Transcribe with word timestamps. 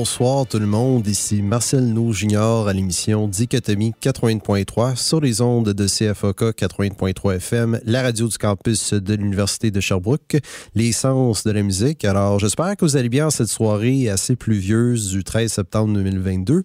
Bonsoir 0.00 0.46
tout 0.46 0.58
le 0.58 0.64
monde, 0.64 1.06
ici 1.06 1.42
Marcel 1.42 1.84
Nou 1.84 2.14
Junior 2.14 2.66
à 2.68 2.72
l'émission 2.72 3.28
Dichotomie 3.28 3.92
80.3 4.00 4.96
sur 4.96 5.20
les 5.20 5.42
ondes 5.42 5.74
de 5.74 5.86
CFOK 5.86 6.58
80.3 6.58 7.36
FM, 7.36 7.80
la 7.84 8.00
radio 8.00 8.26
du 8.26 8.38
campus 8.38 8.94
de 8.94 9.14
l'Université 9.14 9.70
de 9.70 9.78
Sherbrooke, 9.78 10.38
l'essence 10.74 11.44
de 11.44 11.50
la 11.50 11.62
musique. 11.62 12.06
Alors 12.06 12.38
j'espère 12.38 12.78
que 12.78 12.86
vous 12.86 12.96
allez 12.96 13.10
bien 13.10 13.28
cette 13.28 13.48
soirée 13.48 14.08
assez 14.08 14.36
pluvieuse 14.36 15.10
du 15.10 15.22
13 15.22 15.52
septembre 15.52 15.92
2022. 15.92 16.62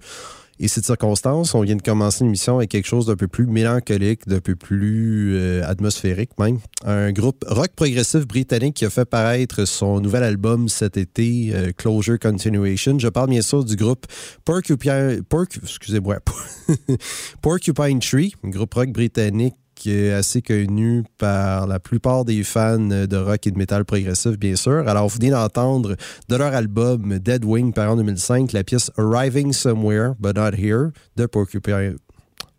Et 0.58 0.70
cette 0.70 0.86
circonstance, 0.86 1.54
on 1.54 1.62
vient 1.62 1.76
de 1.76 1.82
commencer 1.82 2.22
une 2.22 2.28
émission 2.28 2.58
avec 2.58 2.70
quelque 2.70 2.88
chose 2.88 3.08
d'un 3.08 3.18
peu 3.18 3.28
plus 3.28 3.46
mélancolique, 3.46 4.26
d'un 4.26 4.40
peu 4.40 4.56
plus 4.56 5.36
euh, 5.36 5.62
atmosphérique 5.66 6.30
même. 6.40 6.60
Un 6.86 7.12
groupe 7.12 7.44
rock 7.48 7.72
progressif 7.76 8.26
britannique 8.26 8.76
qui 8.76 8.86
a 8.86 8.90
fait 8.90 9.04
paraître 9.04 9.66
son 9.66 10.00
nouvel 10.00 10.24
album 10.24 10.70
cet 10.70 10.96
été, 10.96 11.52
euh, 11.54 11.72
Closure 11.76 12.20
Continuation. 12.20 12.98
Je 13.00 13.10
parle 13.10 13.32
bien 13.32 13.42
sûr 13.42 13.66
du 13.66 13.76
groupe 13.76 14.06
Porcupine, 14.46 15.22
Tree, 18.00 18.34
groupe 18.46 18.74
rock 18.74 18.92
britannique 18.92 19.56
qui 19.76 19.92
est 19.92 20.14
assez 20.14 20.42
connu 20.42 21.04
par 21.18 21.68
la 21.68 21.80
plupart 21.80 22.26
des 22.26 22.44
fans 22.44 22.80
de 22.80 23.18
rock 23.18 23.46
et 23.46 23.52
de 23.52 23.58
métal 23.58 23.86
progressif, 23.86 24.40
bien 24.40 24.56
sûr. 24.56 24.88
Alors, 24.88 25.08
vous 25.08 25.16
venez 25.18 25.30
d'entendre 25.30 25.96
de 26.30 26.36
leur 26.36 26.54
album 26.54 27.20
Dead 27.20 27.44
Wing, 27.46 27.74
par 27.74 27.92
en 27.92 27.98
2005, 27.98 28.54
la 28.54 28.64
pièce 28.64 28.92
Arriving 28.98 29.54
Somewhere, 29.54 30.14
But 30.20 30.36
Not 30.36 30.58
Here, 30.58 30.90
de 31.16 31.26
Porcupine, 31.26 31.98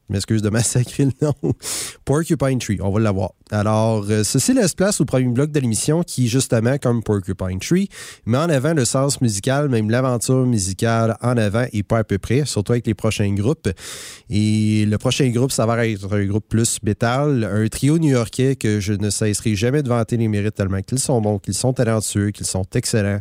m'excuse 0.08 0.42
de 0.42 0.50
massacrer 0.50 1.06
le 1.06 1.12
nom. 1.20 1.34
Porcupine 2.04 2.58
Tree, 2.58 2.78
on 2.80 2.90
va 2.90 3.00
l'avoir. 3.00 3.32
Alors, 3.50 4.04
euh, 4.08 4.24
ceci 4.24 4.54
laisse 4.54 4.74
place 4.74 5.00
au 5.00 5.04
premier 5.04 5.28
bloc 5.28 5.50
de 5.50 5.60
l'émission 5.60 6.02
qui, 6.02 6.28
justement, 6.28 6.78
comme 6.78 7.02
Porcupine 7.02 7.58
Tree, 7.60 7.88
met 8.24 8.38
en 8.38 8.48
avant 8.48 8.74
le 8.74 8.84
sens 8.84 9.20
musical, 9.20 9.68
même 9.68 9.90
l'aventure 9.90 10.46
musicale 10.46 11.16
en 11.22 11.36
avant 11.36 11.66
et 11.72 11.82
pas 11.82 11.98
à 11.98 12.04
peu 12.04 12.18
près, 12.18 12.44
surtout 12.44 12.72
avec 12.72 12.86
les 12.86 12.94
prochains 12.94 13.32
groupes. 13.34 13.68
Et 14.30 14.84
le 14.86 14.98
prochain 14.98 15.28
groupe, 15.28 15.52
va 15.66 15.86
être 15.86 16.14
un 16.14 16.24
groupe 16.24 16.48
plus 16.48 16.78
métal, 16.82 17.44
un 17.44 17.66
trio 17.68 17.98
new-yorkais 17.98 18.56
que 18.56 18.80
je 18.80 18.92
ne 18.92 19.10
cesserai 19.10 19.54
jamais 19.54 19.82
de 19.82 19.88
vanter 19.88 20.16
les 20.16 20.28
mérites 20.28 20.54
tellement 20.54 20.82
qu'ils 20.82 20.98
sont 20.98 21.20
bons, 21.20 21.38
qu'ils 21.38 21.54
sont 21.54 21.72
talentueux, 21.72 22.30
qu'ils 22.30 22.46
sont 22.46 22.64
excellents. 22.74 23.20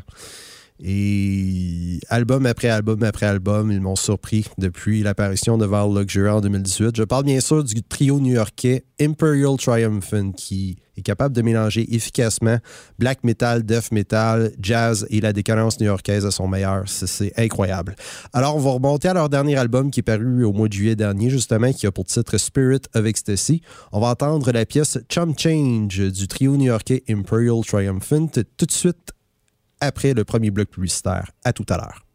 Et 0.84 2.00
album 2.10 2.46
après 2.46 2.68
album 2.68 3.02
après 3.04 3.26
album, 3.26 3.72
ils 3.72 3.80
m'ont 3.80 3.96
surpris 3.96 4.46
depuis 4.58 5.04
l'apparition 5.04 5.58
de 5.58 5.66
Val 5.66 5.94
Luxury 5.98 6.30
en 6.30 6.42
2018. 6.42 6.98
Je 6.98 7.04
parle 7.04 7.24
bien 7.24 7.40
sûr 7.40 7.64
du 7.64 7.82
trio 7.82 8.20
new-yorkais 8.20 8.84
Imperial 9.00 9.56
Triumphant 9.58 10.32
qui 10.34 10.76
est 10.98 11.02
capable 11.02 11.34
de 11.34 11.42
mélanger 11.42 11.94
efficacement 11.94 12.58
black 13.00 13.24
metal, 13.24 13.64
death 13.64 13.92
metal, 13.92 14.52
jazz 14.60 15.06
et 15.10 15.22
la 15.22 15.32
décadence 15.32 15.80
new-yorkaise 15.80 16.26
à 16.26 16.32
son 16.32 16.48
meilleur. 16.48 16.84
C'est 16.88 17.34
incroyable. 17.38 17.96
Alors, 18.34 18.56
on 18.56 18.60
va 18.60 18.72
remonter 18.72 19.08
à 19.08 19.14
leur 19.14 19.30
dernier 19.30 19.56
album 19.56 19.92
qui 19.92 20.02
est 20.02 20.04
paru 20.04 20.44
au 20.44 20.52
mois 20.54 20.68
de 20.68 20.74
juillet 20.74 20.96
dernier, 20.96 21.30
justement, 21.30 21.72
qui 21.72 21.88
a 21.88 21.92
pour 21.92 22.06
titre 22.06 22.38
Spirit 22.38 22.82
of 22.94 23.06
Ecstasy. 23.06 23.62
On 23.92 24.00
va 24.00 24.08
entendre 24.08 24.52
la 24.52 24.66
pièce 24.66 24.98
Chum 25.10 25.34
Change 25.38 26.00
du 26.12 26.28
trio 26.28 26.56
new-yorkais 26.58 27.04
Imperial 27.10 27.62
Triumphant 27.66 28.28
tout 28.58 28.66
de 28.66 28.72
suite 28.72 29.15
après 29.86 30.14
le 30.14 30.24
premier 30.24 30.52
bloc 30.52 30.70
publicitaire. 30.70 31.32
À 31.44 31.54
tout 31.54 31.66
à 31.70 31.78
l'heure. 31.78 32.06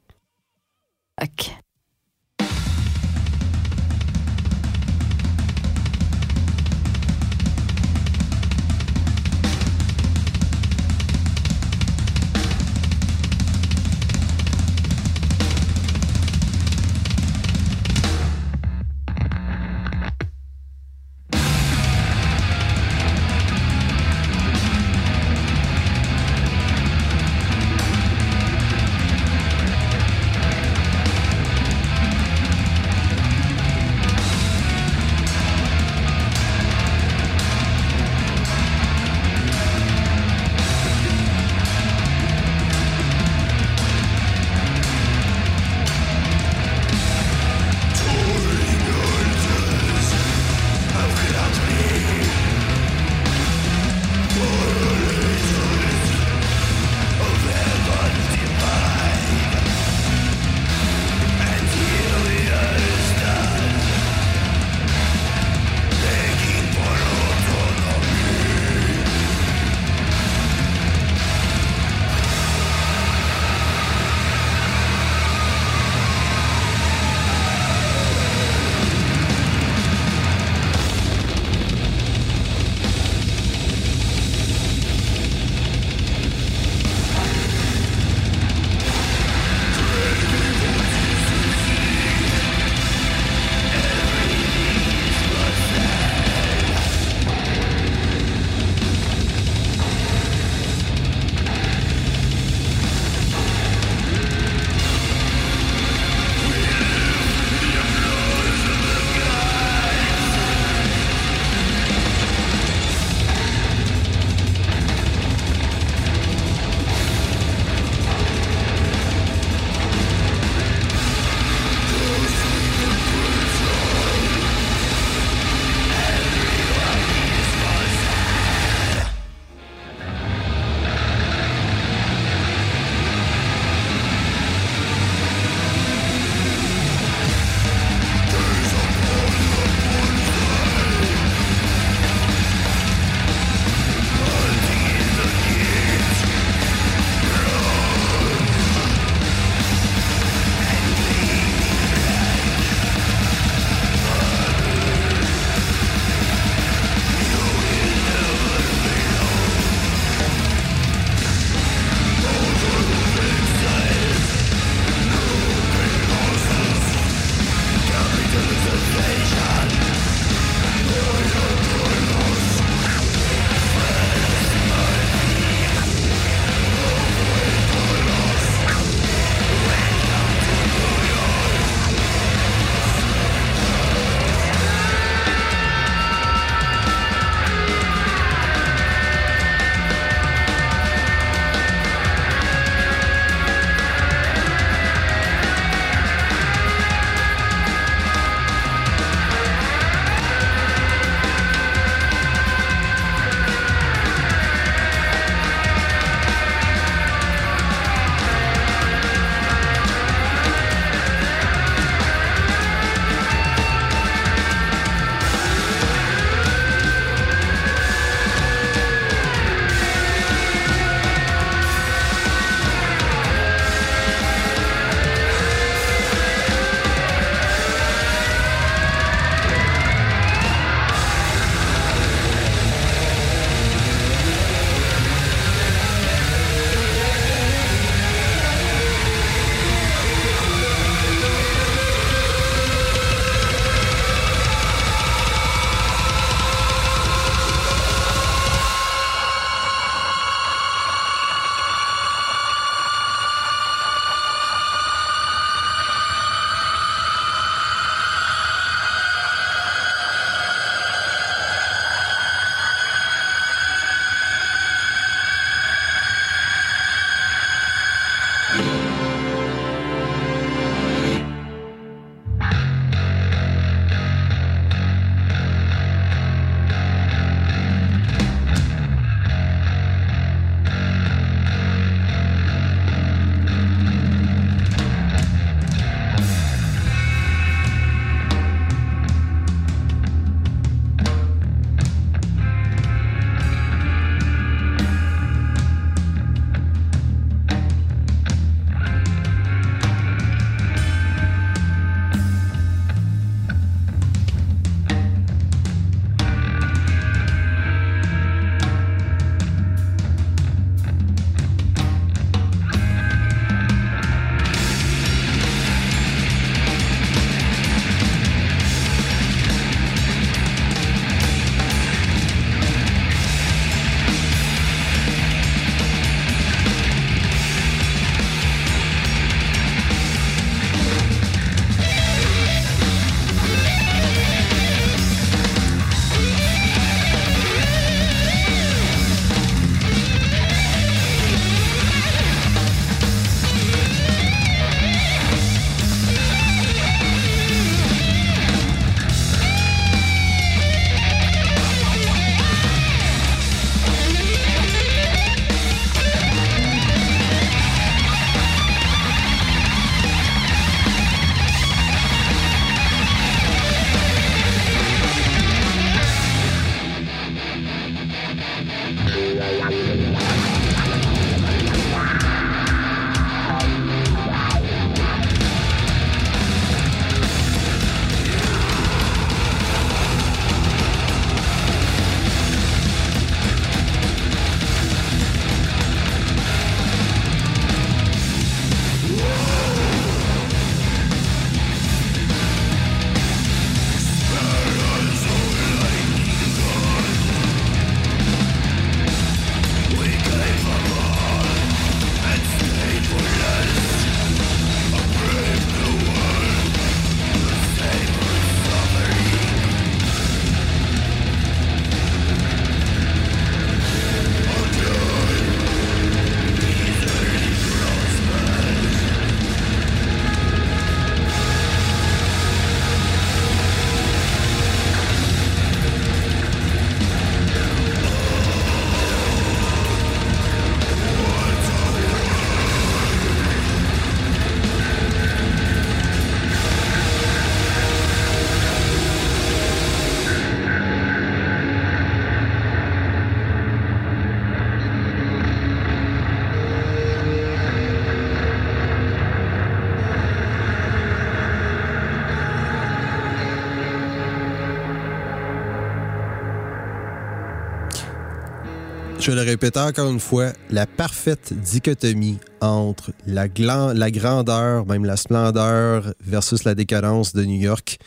Je 459.31 459.35
le 459.37 459.43
répète 459.43 459.77
encore 459.77 460.11
une 460.11 460.19
fois, 460.19 460.49
la 460.71 460.89
parfaite 460.89 461.53
dichotomie 461.53 462.39
entre 462.61 463.13
la, 463.29 463.47
grandeur, 463.47 464.85
même 464.87 465.05
la 465.05 465.17
splendeur 465.17 466.15
versus 466.21 466.65
la 466.65 466.75
décadence 466.75 467.33
de 467.33 467.45
New 467.45 467.61
York. 467.61 467.99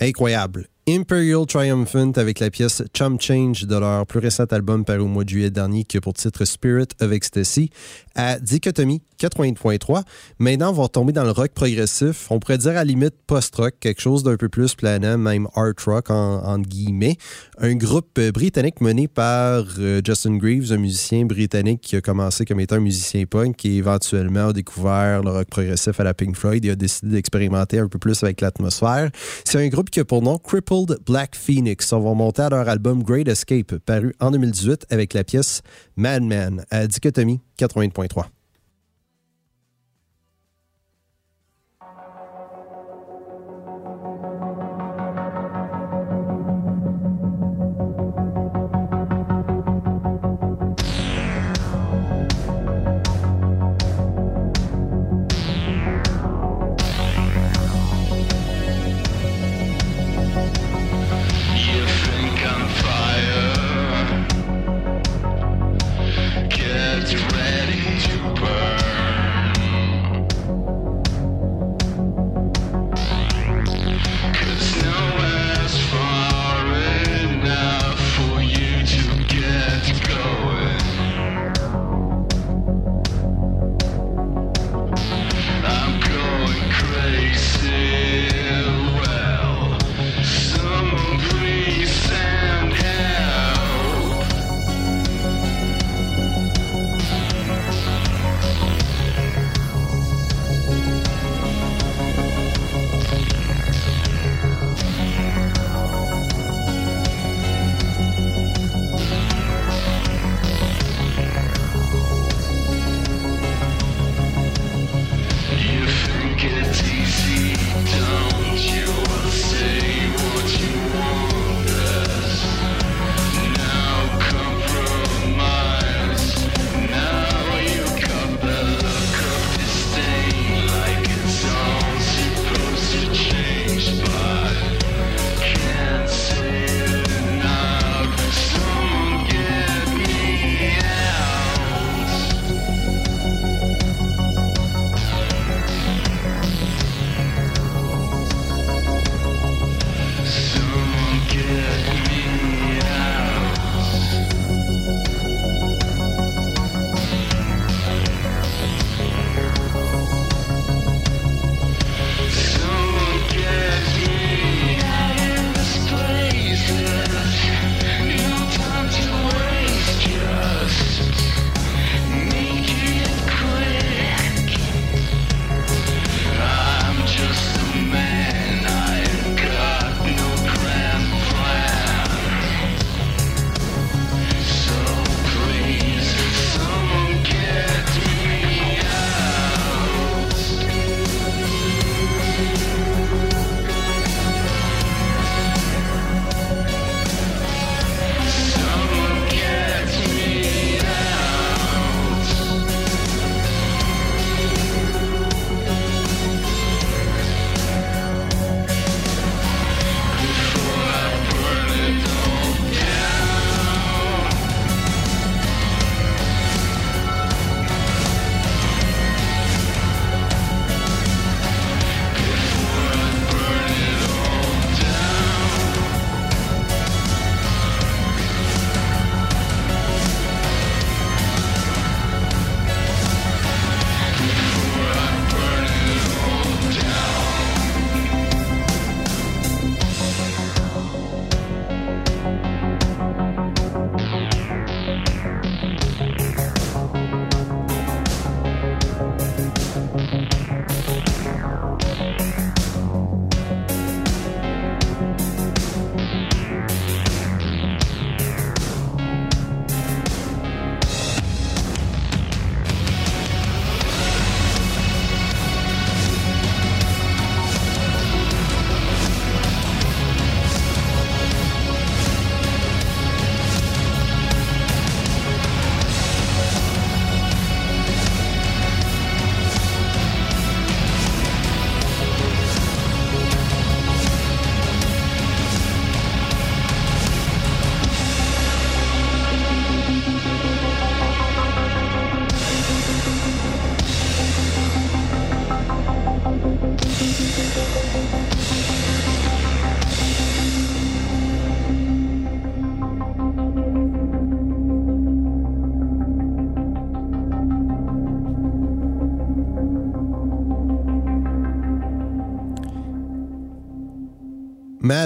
Incroyable. 0.00 0.66
Imperial 0.88 1.46
Triumphant 1.46 2.10
avec 2.16 2.40
la 2.40 2.50
pièce 2.50 2.82
Chum 2.92 3.20
Change 3.20 3.62
de 3.62 3.76
leur 3.76 4.06
plus 4.06 4.18
récent 4.18 4.46
album 4.46 4.84
paru 4.84 5.02
au 5.02 5.06
mois 5.06 5.22
de 5.22 5.28
juillet 5.28 5.50
dernier 5.50 5.84
qui 5.84 5.98
a 5.98 6.00
pour 6.00 6.14
titre 6.14 6.44
Spirit 6.44 6.88
of 7.00 7.12
Ecstasy 7.12 7.70
à 8.16 8.38
Dichotomie 8.38 9.02
80.3. 9.20 10.02
Maintenant, 10.38 10.70
on 10.70 10.72
va 10.72 10.82
retomber 10.84 11.12
dans 11.12 11.24
le 11.24 11.30
rock 11.30 11.52
progressif. 11.52 12.30
On 12.30 12.38
pourrait 12.38 12.58
dire 12.58 12.72
à 12.72 12.74
la 12.74 12.84
limite 12.84 13.14
post-rock, 13.26 13.74
quelque 13.80 14.00
chose 14.00 14.22
d'un 14.22 14.36
peu 14.36 14.48
plus 14.48 14.74
planant, 14.74 15.18
même 15.18 15.48
art 15.54 15.72
rock 15.84 16.10
en, 16.10 16.58
guillemets. 16.58 17.16
Un 17.58 17.74
groupe 17.74 18.18
euh, 18.18 18.32
britannique 18.32 18.80
mené 18.80 19.08
par 19.08 19.64
euh, 19.78 20.00
Justin 20.04 20.36
Greaves, 20.36 20.72
un 20.72 20.78
musicien 20.78 21.24
britannique 21.24 21.80
qui 21.82 21.96
a 21.96 22.00
commencé 22.00 22.44
comme 22.44 22.60
étant 22.60 22.76
un 22.76 22.80
musicien 22.80 23.24
punk 23.26 23.64
et 23.64 23.76
éventuellement 23.76 24.48
a 24.48 24.52
découvert 24.52 25.22
le 25.22 25.30
rock 25.30 25.48
progressif 25.48 25.98
à 26.00 26.04
la 26.04 26.14
Pink 26.14 26.36
Floyd 26.36 26.64
et 26.64 26.70
a 26.70 26.76
décidé 26.76 27.12
d'expérimenter 27.12 27.78
un 27.78 27.88
peu 27.88 27.98
plus 27.98 28.22
avec 28.22 28.40
l'atmosphère. 28.40 29.10
C'est 29.44 29.64
un 29.64 29.68
groupe 29.68 29.90
qui 29.90 30.00
a 30.00 30.04
pour 30.04 30.22
nom 30.22 30.38
Crippled 30.38 30.98
Black 31.06 31.36
Phoenix. 31.36 31.92
On 31.92 32.00
va 32.00 32.14
monter 32.14 32.42
à 32.42 32.48
leur 32.48 32.68
album 32.68 33.02
Great 33.02 33.28
Escape, 33.28 33.76
paru 33.84 34.14
en 34.20 34.30
2018 34.30 34.86
avec 34.90 35.14
la 35.14 35.24
pièce 35.24 35.62
Madman 35.96 36.64
à 36.70 36.86
Dichotomie 36.86 37.40
80.3. 37.56 38.35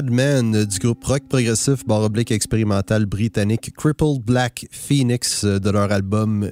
Madman 0.01 0.65
du 0.65 0.79
groupe 0.79 1.05
rock 1.05 1.25
progressif 1.29 1.85
barre 1.87 2.05
oblique 2.05 2.31
expérimental 2.31 3.05
britannique 3.05 3.71
Crippled 3.77 4.23
Black 4.23 4.67
Phoenix 4.71 5.45
euh, 5.45 5.59
de 5.59 5.69
leur 5.69 5.93
album 5.93 6.51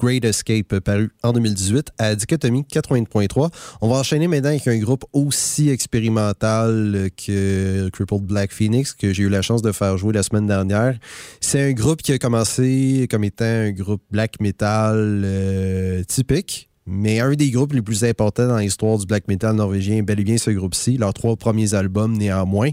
Great 0.00 0.24
Escape 0.24 0.80
paru 0.80 1.10
en 1.22 1.32
2018 1.32 1.90
à 1.98 2.16
Dichotomie 2.16 2.62
80.3. 2.62 3.50
On 3.82 3.88
va 3.88 3.98
enchaîner 3.98 4.26
maintenant 4.26 4.48
avec 4.48 4.66
un 4.66 4.78
groupe 4.78 5.04
aussi 5.12 5.70
expérimental 5.70 7.10
que 7.16 7.88
Crippled 7.90 8.22
Black 8.22 8.50
Phoenix 8.50 8.94
que 8.94 9.12
j'ai 9.12 9.22
eu 9.22 9.28
la 9.28 9.42
chance 9.42 9.62
de 9.62 9.70
faire 9.70 9.96
jouer 9.96 10.12
la 10.12 10.24
semaine 10.24 10.48
dernière. 10.48 10.98
C'est 11.40 11.62
un 11.62 11.72
groupe 11.74 12.02
qui 12.02 12.10
a 12.10 12.18
commencé 12.18 13.06
comme 13.08 13.22
étant 13.22 13.44
un 13.44 13.70
groupe 13.70 14.02
black 14.10 14.40
metal 14.40 15.22
euh, 15.24 16.02
typique. 16.02 16.67
Mais 16.90 17.20
un 17.20 17.34
des 17.34 17.50
groupes 17.50 17.74
les 17.74 17.82
plus 17.82 18.02
importants 18.04 18.48
dans 18.48 18.56
l'histoire 18.56 18.96
du 18.96 19.04
black 19.04 19.28
metal 19.28 19.54
norvégien, 19.54 20.02
bel 20.02 20.18
et 20.20 20.24
bien 20.24 20.38
ce 20.38 20.50
groupe-ci, 20.50 20.96
leurs 20.96 21.12
trois 21.12 21.36
premiers 21.36 21.74
albums 21.74 22.16
néanmoins. 22.16 22.70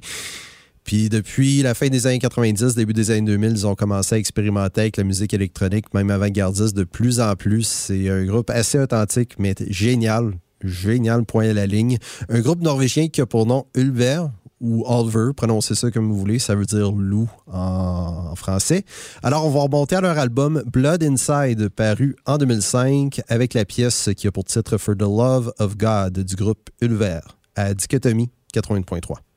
Puis 0.86 1.10
depuis 1.10 1.64
la 1.64 1.74
fin 1.74 1.90
des 1.90 2.08
années 2.08 2.20
90, 2.20 2.76
début 2.76 2.94
des 2.94 3.12
années 3.12 3.26
2000, 3.26 3.52
ils 3.52 3.68
ont 3.68 3.76
commencé 3.76 4.16
à 4.16 4.18
expérimenter 4.18 4.82
avec 4.82 4.98
la 4.98 5.04
musique 5.04 5.34
électronique, 5.34 5.94
même 5.94 6.12
avant-gardiste 6.12 6.78
de 6.78 6.86
plus 6.86 7.20
en 7.20 7.36
plus. 7.36 7.68
C'est 7.68 8.10
un 8.10 8.24
groupe 8.24 8.50
assez 8.52 8.80
authentique, 8.80 9.34
mais 9.38 9.54
génial. 9.68 10.34
Génial, 10.64 11.26
point 11.26 11.50
à 11.50 11.54
la 11.54 11.66
ligne. 11.66 11.98
Un 12.30 12.40
groupe 12.40 12.62
norvégien 12.62 13.10
qui 13.10 13.20
a 13.20 13.26
pour 13.26 13.46
nom 13.46 13.66
Ulver, 13.76 14.28
ou 14.66 14.84
Olver, 14.88 15.32
prononcez 15.36 15.76
ça 15.76 15.92
comme 15.92 16.08
vous 16.08 16.18
voulez, 16.18 16.40
ça 16.40 16.56
veut 16.56 16.66
dire 16.66 16.92
loup 16.92 17.30
en, 17.46 18.30
en, 18.32 18.36
français. 18.36 18.84
Alors, 19.22 19.46
on 19.46 19.52
va 19.52 19.62
remonter 19.62 19.96
à 19.96 20.02
leur 20.02 20.18
album 20.18 20.64
Blood 20.66 21.04
Inside, 21.04 21.70
paru 21.70 22.16
en 22.26 22.40
2005, 22.40 23.22
avec 23.28 23.54
la 23.54 23.64
pièce 23.64 24.10
qui 24.18 24.28
a 24.28 24.32
pour 24.32 24.44
titre 24.44 24.78
For 24.78 24.96
the 24.96 25.02
Love 25.02 25.54
of 25.60 25.78
God 25.78 26.20
du 26.20 26.36
groupe 26.36 26.70
Ulver, 26.82 27.20
à 27.56 27.76
Dichotomie 27.76 28.32
80.3. 28.56 29.35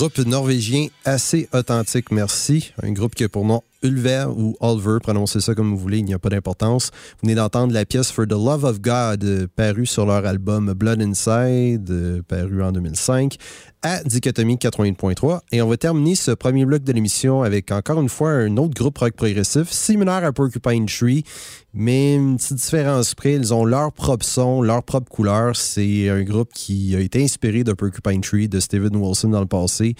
Groupe 0.00 0.20
norvégien 0.20 0.86
assez 1.04 1.46
authentique, 1.52 2.10
merci. 2.10 2.72
Un 2.82 2.92
groupe 2.92 3.14
qui 3.14 3.24
a 3.24 3.28
pour 3.28 3.44
nom 3.44 3.62
Ulver 3.82 4.26
ou 4.36 4.54
Ulver, 4.62 4.98
prononcez 5.00 5.40
ça 5.40 5.54
comme 5.54 5.70
vous 5.70 5.76
voulez, 5.78 5.98
il 5.98 6.04
n'y 6.04 6.14
a 6.14 6.18
pas 6.18 6.28
d'importance. 6.28 6.90
Vous 6.92 7.28
venez 7.28 7.34
d'entendre 7.34 7.72
la 7.72 7.84
pièce 7.84 8.10
For 8.10 8.26
the 8.26 8.32
Love 8.32 8.64
of 8.64 8.80
God, 8.80 9.24
euh, 9.24 9.46
parue 9.54 9.86
sur 9.86 10.06
leur 10.06 10.26
album 10.26 10.72
Blood 10.74 11.00
Inside, 11.00 11.90
euh, 11.90 12.22
paru 12.26 12.62
en 12.62 12.72
2005, 12.72 13.36
à 13.82 14.02
Dichotomie 14.04 14.56
80.3. 14.56 15.40
Et 15.52 15.62
on 15.62 15.68
va 15.68 15.76
terminer 15.76 16.14
ce 16.14 16.32
premier 16.32 16.64
bloc 16.64 16.82
de 16.82 16.92
l'émission 16.92 17.42
avec 17.42 17.72
encore 17.72 18.00
une 18.00 18.08
fois 18.08 18.30
un 18.30 18.56
autre 18.56 18.74
groupe 18.74 18.98
rock 18.98 19.14
progressif, 19.14 19.70
similaire 19.70 20.24
à 20.24 20.32
Porcupine 20.32 20.86
Tree, 20.86 21.24
mais 21.72 22.16
une 22.16 22.36
petite 22.36 22.56
différence 22.56 23.14
près. 23.14 23.34
Ils 23.34 23.54
ont 23.54 23.64
leur 23.64 23.92
propre 23.92 24.24
son, 24.24 24.60
leur 24.62 24.82
propre 24.82 25.10
couleur. 25.10 25.56
C'est 25.56 26.08
un 26.08 26.22
groupe 26.22 26.52
qui 26.52 26.94
a 26.96 27.00
été 27.00 27.22
inspiré 27.22 27.64
de 27.64 27.72
Porcupine 27.72 28.20
Tree, 28.20 28.48
de 28.48 28.60
Steven 28.60 28.94
Wilson 28.94 29.28
dans 29.28 29.40
le 29.40 29.46
passé, 29.46 29.94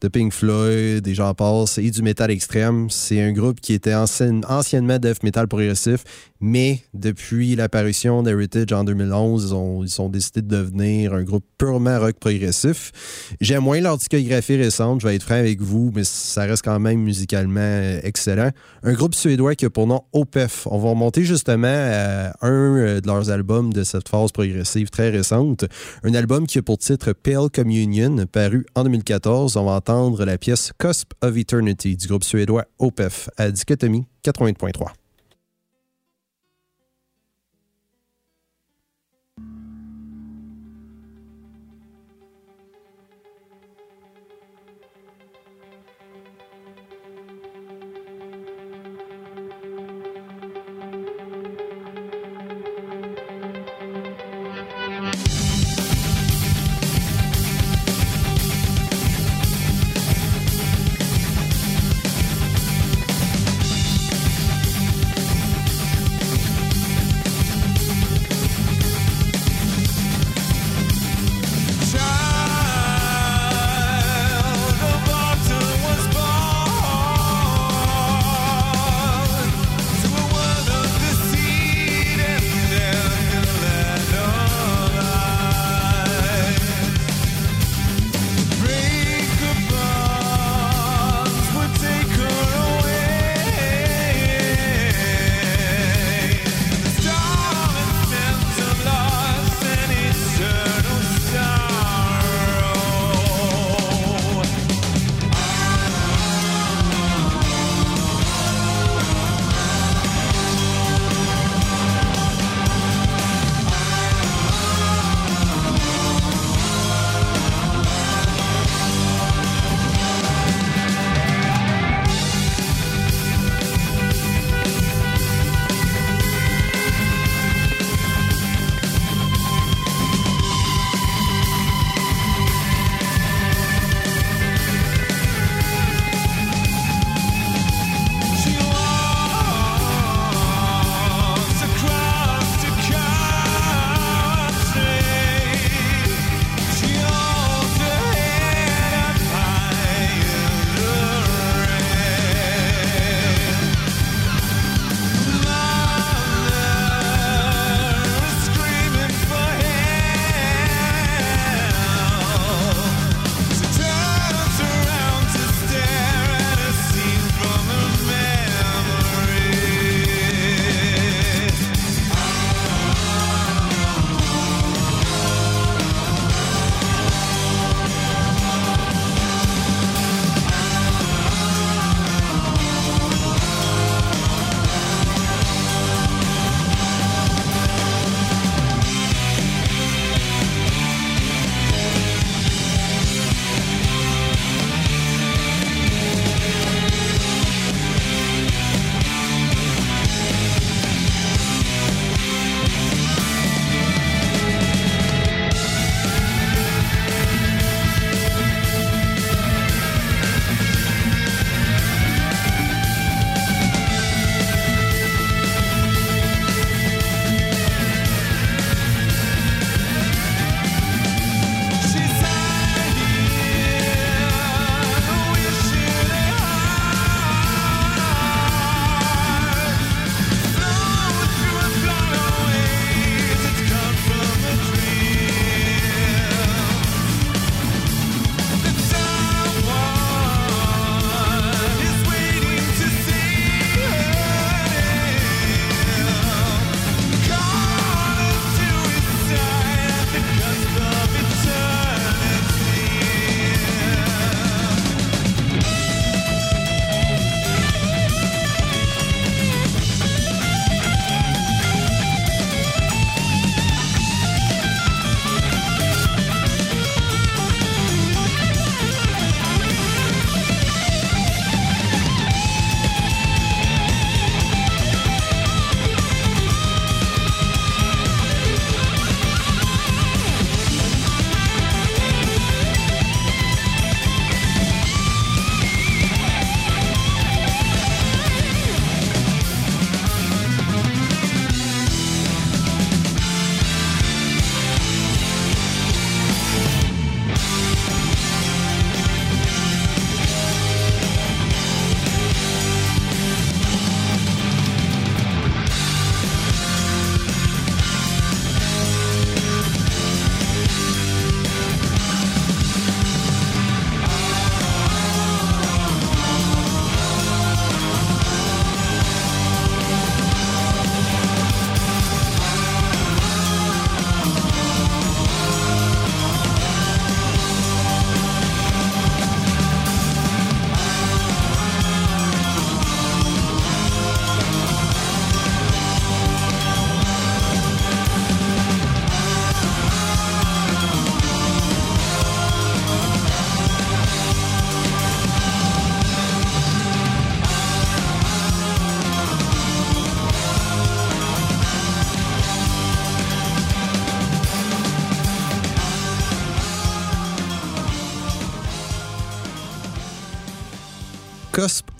de 0.00 0.08
Pink 0.08 0.32
Floyd, 0.32 1.02
des 1.02 1.14
gens 1.14 1.34
passent, 1.34 1.78
et 1.78 1.90
du 1.90 2.02
métal 2.02 2.30
extrême. 2.30 2.88
C'est 2.90 3.20
un 3.24 3.32
groupe 3.32 3.60
qui 3.60 3.72
était 3.72 3.94
anciennement 3.94 4.98
death 4.98 5.22
metal 5.22 5.48
progressif, 5.48 6.04
mais 6.40 6.80
depuis 6.92 7.56
l'apparition 7.56 8.22
d'Heritage 8.22 8.72
en 8.72 8.84
2011, 8.84 9.44
ils 9.44 9.54
ont, 9.54 9.82
ils 9.82 10.02
ont, 10.02 10.08
décidé 10.10 10.42
de 10.42 10.48
devenir 10.48 11.14
un 11.14 11.22
groupe 11.22 11.44
purement 11.56 11.98
rock 11.98 12.16
progressif. 12.20 12.92
J'aime 13.40 13.62
moins 13.62 13.80
leur 13.80 13.96
discographie 13.96 14.56
récente, 14.56 15.00
je 15.00 15.08
vais 15.08 15.16
être 15.16 15.22
franc 15.22 15.36
avec 15.36 15.62
vous, 15.62 15.90
mais 15.94 16.04
ça 16.04 16.42
reste 16.42 16.62
quand 16.62 16.78
même 16.78 17.00
musicalement 17.00 17.98
excellent. 18.02 18.50
Un 18.82 18.92
groupe 18.92 19.14
suédois 19.14 19.54
qui 19.54 19.64
a 19.64 19.70
pour 19.70 19.86
nom 19.86 20.02
OPEF. 20.12 20.66
On 20.70 20.78
va 20.78 20.90
remonter 20.90 21.24
justement 21.24 21.66
à 21.66 22.34
un 22.46 23.00
de 23.00 23.06
leurs 23.06 23.30
albums 23.30 23.72
de 23.72 23.82
cette 23.82 24.08
phase 24.08 24.30
progressive 24.30 24.90
très 24.90 25.08
récente. 25.08 25.64
Un 26.02 26.14
album 26.14 26.46
qui 26.46 26.58
a 26.58 26.62
pour 26.62 26.76
titre 26.76 27.12
Pale 27.12 27.48
Communion, 27.50 28.26
paru 28.30 28.66
en 28.74 28.84
2014. 28.84 29.56
On 29.56 29.64
va 29.64 29.72
entendre 29.72 30.24
la 30.26 30.36
pièce 30.36 30.72
Cusp 30.78 31.12
of 31.22 31.36
Eternity 31.36 31.96
du 31.96 32.06
groupe 32.06 32.24
suédois 32.24 32.66
OPEF 32.78 33.13
à 33.36 33.50
Dichotomie 33.50 34.06
80.3. 34.24 35.03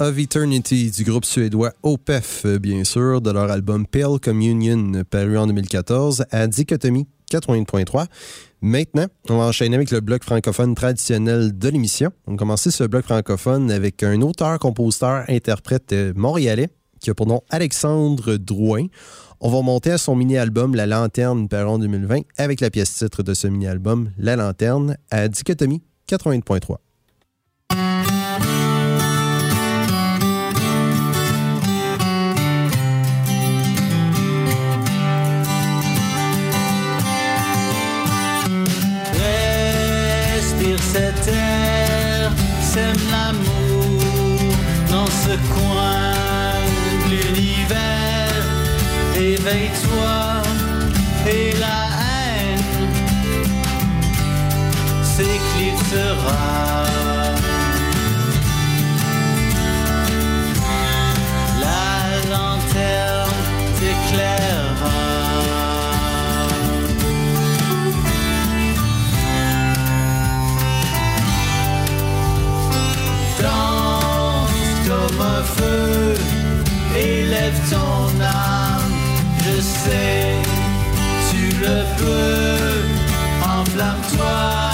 of 0.05 0.19
Eternity 0.19 0.91
du 0.91 1.03
groupe 1.03 1.25
suédois 1.25 1.73
OPEF, 1.83 2.45
bien 2.61 2.85
sûr, 2.85 3.23
de 3.23 3.31
leur 3.31 3.51
album 3.51 3.87
Pale 3.87 4.21
Communion, 4.21 5.03
paru 5.09 5.39
en 5.39 5.47
2014 5.47 6.27
à 6.31 6.47
Dichotomie 6.47 7.07
81.3. 7.33 8.07
Maintenant, 8.61 9.07
on 9.31 9.39
va 9.39 9.45
enchaîner 9.45 9.77
avec 9.77 9.91
le 9.91 10.01
bloc 10.01 10.23
francophone 10.23 10.75
traditionnel 10.75 11.57
de 11.57 11.69
l'émission. 11.71 12.11
On 12.27 12.33
va 12.33 12.37
commencer 12.37 12.71
ce 12.71 12.85
bloc 12.85 13.05
francophone 13.05 13.71
avec 13.71 14.03
un 14.03 14.21
auteur, 14.21 14.59
compositeur, 14.59 15.25
interprète 15.29 15.93
euh, 15.95 16.13
montréalais 16.15 16.69
qui 17.01 17.09
a 17.09 17.15
pour 17.15 17.27
nom 17.27 17.41
Alexandre 17.49 18.37
Drouin. 18.37 18.87
On 19.41 19.51
va 19.51 19.63
monter 19.63 19.93
à 19.93 19.99
son 19.99 20.17
mini-album 20.17 20.75
La 20.75 20.85
Lanterne, 20.85 21.49
paru 21.49 21.69
en 21.69 21.79
2020, 21.79 22.21
avec 22.37 22.61
la 22.61 22.69
pièce 22.69 22.95
titre 22.95 23.23
de 23.23 23.33
ce 23.33 23.47
mini-album, 23.47 24.11
La 24.19 24.37
Lanterne, 24.37 24.99
à 25.11 25.29
Dichotomie 25.29 25.83
80.3. 26.11 26.77
coin 45.53 46.13
de 47.07 47.11
l'univers. 47.11 48.45
Éveille-toi 49.17 50.43
et 51.27 51.53
la 51.59 51.89
haine 52.01 52.65
s'éclipsera. 55.03 57.04
Élève 77.45 77.71
ton 77.71 78.21
âme, 78.23 78.93
je 79.45 79.61
sais, 79.61 80.35
tu 81.31 81.49
le 81.61 81.85
peux, 81.99 83.49
enflamme-toi 83.61 84.71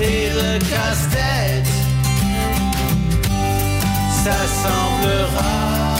et 0.00 0.28
le 0.30 0.58
casse-tête 0.58 1.72
s'assemblera. 4.22 5.93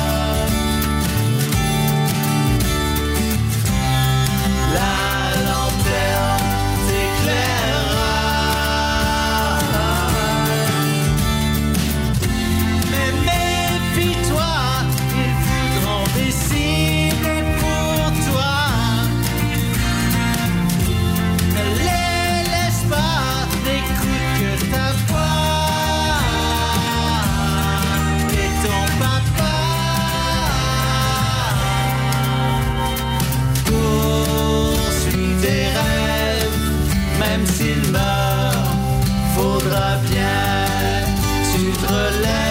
Tu 41.87 42.44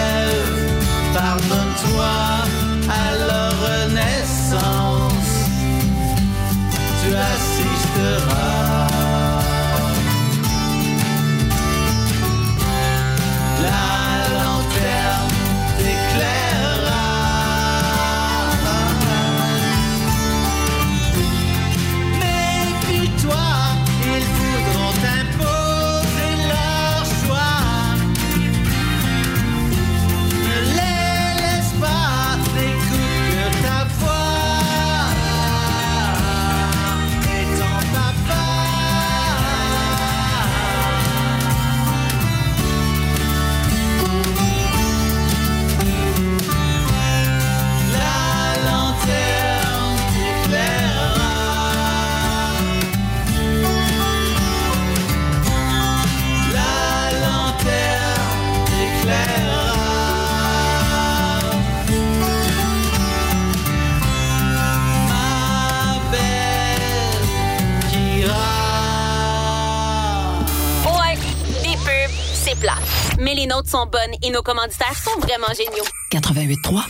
les 73.43 73.47
nôtres 73.47 73.69
sont 73.69 73.85
bonnes 73.85 74.15
et 74.21 74.29
nos 74.29 74.41
commanditaires 74.41 74.95
sont 74.95 75.19
vraiment 75.19 75.53
géniaux. 75.53 75.83
88.3. 76.13 76.83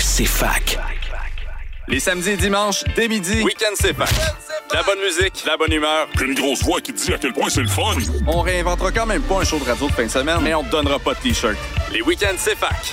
C'est 0.00 0.24
fac. 0.24 0.76
Les 1.86 2.00
samedis 2.00 2.30
et 2.30 2.36
dimanches, 2.36 2.82
dès 2.96 3.06
midi, 3.06 3.42
Week-end 3.42 3.74
c'est 3.76 3.94
fac. 3.94 4.10
La 4.72 4.82
bonne 4.82 4.98
musique, 4.98 5.44
la 5.46 5.56
bonne 5.56 5.72
humeur. 5.72 6.08
Puis 6.16 6.26
une 6.26 6.34
grosse 6.34 6.64
voix 6.64 6.80
qui 6.80 6.92
te 6.92 7.00
dit 7.00 7.14
à 7.14 7.18
quel 7.18 7.32
point 7.32 7.48
c'est 7.48 7.60
le 7.60 7.68
fun. 7.68 7.94
On 8.26 8.40
réinventera 8.40 8.90
quand 8.90 9.06
même 9.06 9.22
pas 9.22 9.42
un 9.42 9.44
show 9.44 9.58
de 9.60 9.64
radio 9.64 9.86
de 9.86 9.92
fin 9.92 10.06
de 10.06 10.10
semaine, 10.10 10.38
mais 10.42 10.52
on 10.54 10.64
te 10.64 10.70
donnera 10.70 10.98
pas 10.98 11.14
de 11.14 11.20
t-shirt. 11.20 11.56
Les 11.92 12.02
week-ends 12.02 12.34
c'est 12.38 12.56
fac. 12.56 12.92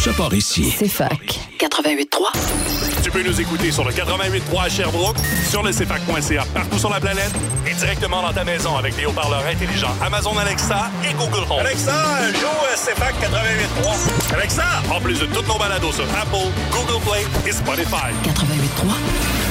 Ça 0.00 0.12
part 0.12 0.34
ici. 0.34 0.70
C'est 0.76 0.88
fac. 0.88 1.40
88.3. 1.58 2.91
Tu 3.02 3.10
peux 3.10 3.22
nous 3.22 3.40
écouter 3.40 3.72
sur 3.72 3.84
le 3.84 3.92
88.3 3.92 4.64
à 4.64 4.68
Sherbrooke, 4.68 5.16
sur 5.50 5.62
le 5.62 5.72
CFAC.ca 5.72 6.44
partout 6.54 6.78
sur 6.78 6.88
la 6.90 7.00
planète 7.00 7.32
et 7.66 7.74
directement 7.74 8.22
dans 8.22 8.32
ta 8.32 8.44
maison 8.44 8.76
avec 8.76 8.94
des 8.94 9.06
haut-parleurs 9.06 9.44
intelligents 9.46 9.94
Amazon 10.04 10.38
Alexa 10.38 10.90
et 11.08 11.12
Google 11.14 11.44
Home. 11.50 11.60
Alexa, 11.60 11.92
joue 12.32 12.62
CFAC 12.74 13.14
88.3. 13.20 14.34
Alexa, 14.34 14.64
en 14.94 15.00
plus 15.00 15.18
de 15.18 15.26
toutes 15.26 15.48
nos 15.48 15.58
balados 15.58 15.92
sur 15.92 16.04
Apple, 16.16 16.50
Google 16.70 17.02
Play 17.04 17.24
et 17.46 17.52
Spotify. 17.52 18.12
88.3. 18.24 18.92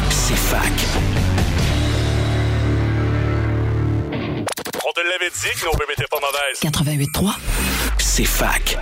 C'est 0.09 0.37
fac. 0.37 0.71
On 4.83 4.93
te 4.93 4.99
l'avait 5.01 5.29
dit 5.29 5.59
que 5.59 5.65
nos 5.65 5.71
bébés 5.73 5.93
étaient 5.93 6.05
pas 6.09 6.19
mauvaises. 6.19 6.59
88.3. 6.61 7.35
C'est 7.97 8.25
fac. 8.25 8.77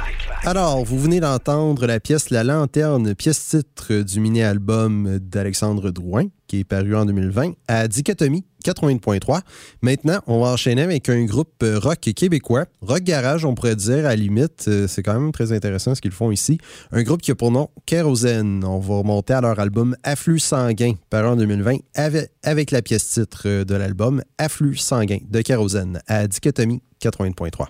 Alors, 0.45 0.83
vous 0.83 0.97
venez 0.97 1.19
d'entendre 1.19 1.85
la 1.85 1.99
pièce 1.99 2.29
La 2.29 2.43
Lanterne, 2.43 3.13
pièce 3.13 3.49
titre 3.49 4.01
du 4.01 4.19
mini-album 4.19 5.19
d'Alexandre 5.19 5.91
Drouin, 5.91 6.27
qui 6.47 6.59
est 6.59 6.63
paru 6.63 6.95
en 6.95 7.05
2020, 7.05 7.51
à 7.67 7.87
Dichotomie 7.87 8.45
80.3. 8.65 9.41
Maintenant, 9.81 10.19
on 10.27 10.41
va 10.41 10.47
enchaîner 10.47 10.81
avec 10.81 11.09
un 11.09 11.25
groupe 11.25 11.61
euh, 11.61 11.77
rock 11.77 11.99
québécois, 11.99 12.65
rock 12.81 13.01
garage, 13.01 13.45
on 13.45 13.53
pourrait 13.53 13.75
dire, 13.75 14.05
à 14.05 14.15
limite. 14.15 14.65
Euh, 14.69 14.87
C'est 14.87 15.03
quand 15.03 15.19
même 15.19 15.31
très 15.31 15.51
intéressant 15.51 15.93
ce 15.93 16.01
qu'ils 16.01 16.11
font 16.11 16.31
ici. 16.31 16.57
Un 16.91 17.03
groupe 17.03 17.21
qui 17.21 17.31
a 17.31 17.35
pour 17.35 17.51
nom 17.51 17.69
Kérosène. 17.85 18.63
On 18.63 18.79
va 18.79 18.95
remonter 18.95 19.33
à 19.33 19.41
leur 19.41 19.59
album 19.59 19.95
Afflux 20.03 20.39
sanguin, 20.39 20.93
paru 21.09 21.27
en 21.27 21.35
2020, 21.35 21.77
avec, 21.95 22.31
avec 22.43 22.71
la 22.71 22.81
pièce 22.81 23.07
titre 23.09 23.43
euh, 23.45 23.65
de 23.65 23.75
l'album 23.75 24.23
Afflux 24.37 24.77
sanguin 24.77 25.19
de 25.29 25.41
Kérosène, 25.41 26.01
à 26.07 26.27
Dichotomie 26.27 26.81
80.3. 27.03 27.67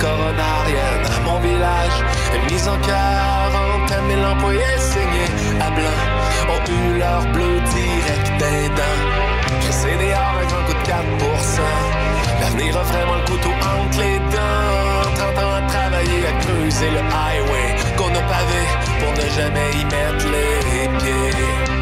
coronarienne. 0.00 1.04
Mon 1.24 1.38
village 1.40 1.98
est 2.34 2.42
mis 2.50 2.62
en 2.68 2.78
quarantaine, 2.88 4.06
mais 4.08 4.16
l'employé 4.16 4.66
saigné 4.78 5.26
à 5.60 5.70
blanc 5.70 6.02
ont 6.54 6.64
eu 6.78 6.98
leur 6.98 7.22
bleu 7.34 7.60
direct 7.76 8.28
des 8.42 8.68
dents. 8.78 9.02
Crissé 9.60 9.92
dehors 10.02 10.34
avec 10.36 10.50
un 10.58 10.62
coup 10.66 10.76
de 10.80 10.84
4% 10.88 12.00
L'avenir 12.40 12.76
a 12.76 12.82
vraiment 12.82 13.16
le 13.16 13.26
couteau 13.30 13.50
entre 13.50 13.98
les 13.98 14.18
dents. 14.34 15.10
30 15.14 15.38
ans 15.44 15.54
à 15.58 15.62
travailler, 15.68 16.20
à 16.26 16.32
creuser 16.44 16.90
le 16.90 17.00
highway 17.00 17.68
qu'on 17.96 18.12
a 18.20 18.22
pavé 18.34 18.62
pour 19.00 19.12
ne 19.12 19.26
jamais 19.38 19.70
y 19.80 19.84
mettre 19.84 20.26
les 20.34 20.88
pieds. 20.98 21.79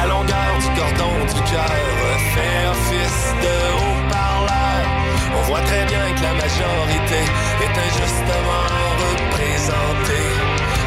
La 0.00 0.06
longueur 0.06 0.52
du 0.60 0.68
cordon 0.80 1.14
du 1.34 1.40
cœur 1.50 1.72
fait 2.32 2.66
office 2.74 3.34
de 3.44 3.56
haut-parleur, 3.76 4.82
on 5.38 5.42
voit 5.48 5.60
très 5.60 5.84
bien 5.86 6.04
que 6.16 6.22
la 6.22 6.34
majorité 6.34 7.20
est 7.64 7.74
injustement 7.86 8.64
représentée. 9.04 10.30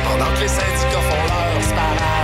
Pendant 0.08 0.32
que 0.36 0.42
les 0.42 0.48
syndicats 0.48 1.06
font 1.10 1.26
leur 1.32 1.64
sparage, 1.64 2.23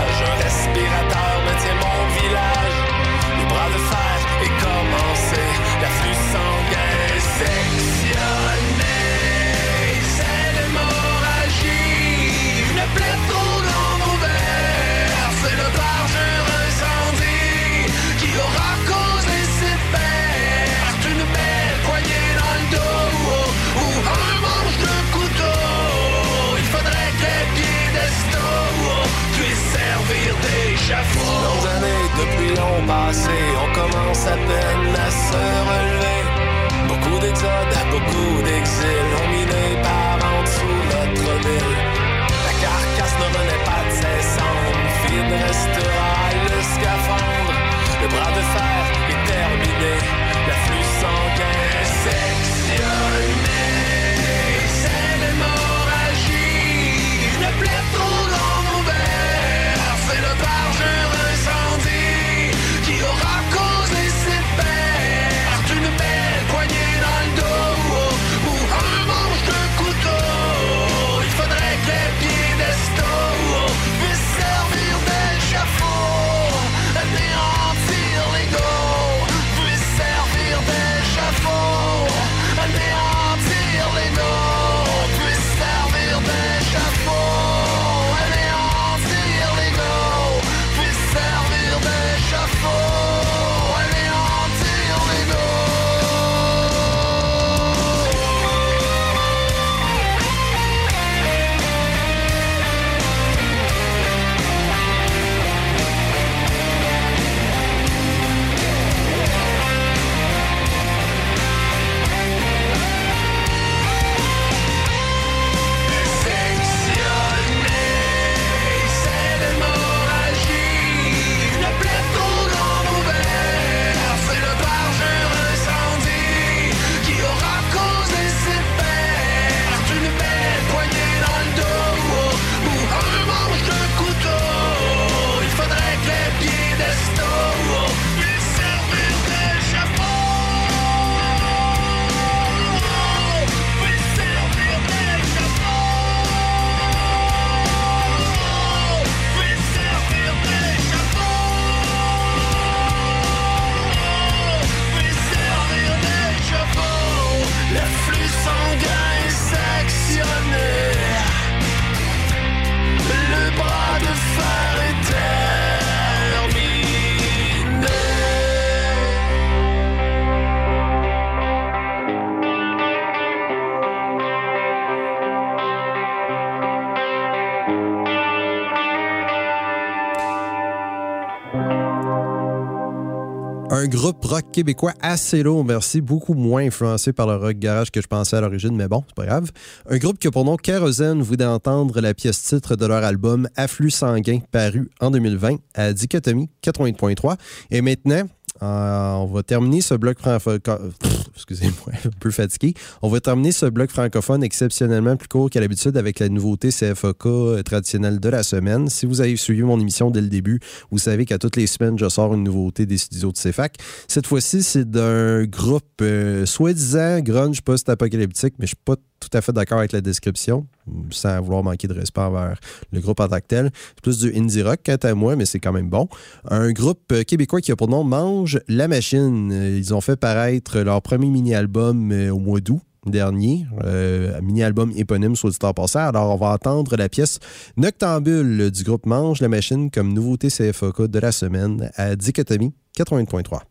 groupe 183.89 184.23
rock 184.23 184.51
québécois 184.51 184.93
assez 185.01 185.41
lourd, 185.43 185.65
merci, 185.65 185.99
beaucoup 185.99 186.35
moins 186.35 186.63
influencé 186.63 187.11
par 187.11 187.27
le 187.27 187.35
rock 187.35 187.57
garage 187.57 187.91
que 187.91 188.01
je 188.01 188.07
pensais 188.07 188.37
à 188.37 188.41
l'origine, 188.41 188.75
mais 188.75 188.87
bon, 188.87 189.03
c'est 189.07 189.15
pas 189.15 189.25
grave. 189.25 189.51
Un 189.89 189.97
groupe 189.97 190.19
qui 190.19 190.27
a 190.27 190.31
pour 190.31 190.45
nom 190.45 190.57
Kérosène, 190.57 191.21
vous 191.21 191.35
d'entendre 191.35 191.99
la 191.99 192.13
pièce 192.13 192.41
titre 192.43 192.75
de 192.75 192.85
leur 192.85 193.03
album 193.03 193.47
Afflux 193.55 193.91
sanguin, 193.91 194.39
paru 194.51 194.89
en 195.01 195.11
2020 195.11 195.57
à 195.73 195.93
Dichotomie 195.93 196.49
88.3. 196.63 197.35
Et 197.71 197.81
maintenant, 197.81 198.23
euh, 198.61 199.11
on 199.13 199.25
va 199.25 199.43
terminer 199.43 199.81
ce 199.81 199.95
bloc 199.95 200.19
francophone. 200.19 200.91
Excusez-moi, 201.39 201.93
un 202.05 202.09
peu 202.19 202.31
fatigué. 202.31 202.73
On 203.01 203.09
va 203.09 203.21
terminer 203.21 203.51
ce 203.51 203.65
bloc 203.65 203.89
francophone 203.91 204.43
exceptionnellement 204.43 205.15
plus 205.15 205.27
court 205.27 205.49
qu'à 205.49 205.61
l'habitude 205.61 205.95
avec 205.95 206.19
la 206.19 206.27
nouveauté 206.29 206.69
CFOK 206.69 207.25
euh, 207.25 207.63
traditionnelle 207.63 208.19
de 208.19 208.29
la 208.29 208.43
semaine. 208.43 208.89
Si 208.89 209.05
vous 209.05 209.21
avez 209.21 209.35
suivi 209.35 209.63
mon 209.63 209.79
émission 209.79 210.11
dès 210.11 210.21
le 210.21 210.27
début, 210.27 210.59
vous 210.91 210.97
savez 210.97 211.25
qu'à 211.25 211.37
toutes 211.37 211.55
les 211.55 211.67
semaines, 211.67 211.97
je 211.97 212.09
sors 212.09 212.33
une 212.33 212.43
nouveauté 212.43 212.85
des 212.85 212.97
studios 212.97 213.31
de 213.31 213.37
CFAC. 213.37 213.77
Cette 214.07 214.27
fois-ci, 214.27 214.63
c'est 214.63 214.89
d'un 214.89 215.45
groupe 215.45 215.85
euh, 216.01 216.45
soi-disant 216.45 217.21
grunge 217.21 217.61
post-apocalyptique, 217.61 218.55
mais 218.59 218.65
je 218.65 218.71
suis 218.71 218.83
pas 218.83 218.95
tout 219.19 219.29
à 219.33 219.41
fait 219.41 219.51
d'accord 219.51 219.79
avec 219.79 219.91
la 219.91 220.01
description, 220.01 220.65
sans 221.09 221.41
vouloir 221.41 221.63
manquer 221.63 221.87
de 221.87 221.93
respect 221.93 222.21
envers 222.21 222.59
le 222.91 222.99
groupe 222.99 223.19
en 223.19 223.27
tant 223.27 223.37
que 223.37 223.47
tel. 223.47 223.71
C'est 223.95 224.01
plus 224.01 224.19
du 224.19 224.35
indie 224.35 224.61
rock, 224.61 224.79
quant 224.85 224.95
à 225.01 225.13
moi, 225.13 225.35
mais 225.35 225.45
c'est 225.45 225.59
quand 225.59 225.73
même 225.73 225.89
bon. 225.89 226.07
Un 226.49 226.71
groupe 226.71 227.11
euh, 227.11 227.23
québécois 227.23 227.61
qui 227.61 227.71
a 227.71 227.75
pour 227.75 227.87
nom 227.87 228.03
Mange 228.03 228.59
la 228.67 228.87
Machine. 228.87 229.51
Euh, 229.51 229.77
Ils 229.77 229.93
ont 229.93 230.01
fait 230.01 230.15
paraître 230.15 230.79
leur 230.79 231.01
premier 231.01 231.27
mini-album 231.27 232.11
euh, 232.11 232.29
au 232.31 232.39
mois 232.39 232.59
d'août 232.59 232.81
dernier, 233.05 233.65
euh, 233.85 234.39
mini-album 234.41 234.91
éponyme 234.95 235.35
sur 235.35 235.47
le 235.47 235.53
temps 235.53 235.73
passé. 235.73 235.97
Alors, 235.99 236.33
on 236.33 236.37
va 236.37 236.51
entendre 236.53 236.95
la 236.97 237.09
pièce 237.09 237.39
Noctambule 237.77 238.71
du 238.71 238.83
groupe 238.83 239.05
Mange 239.05 239.41
la 239.41 239.47
Machine 239.47 239.89
comme 239.89 240.13
nouveauté 240.13 240.49
CFOK 240.49 241.07
de 241.07 241.19
la 241.19 241.31
semaine 241.31 241.91
à 241.95 242.15
Dichotomie 242.15 242.73
80.3. 242.97 243.61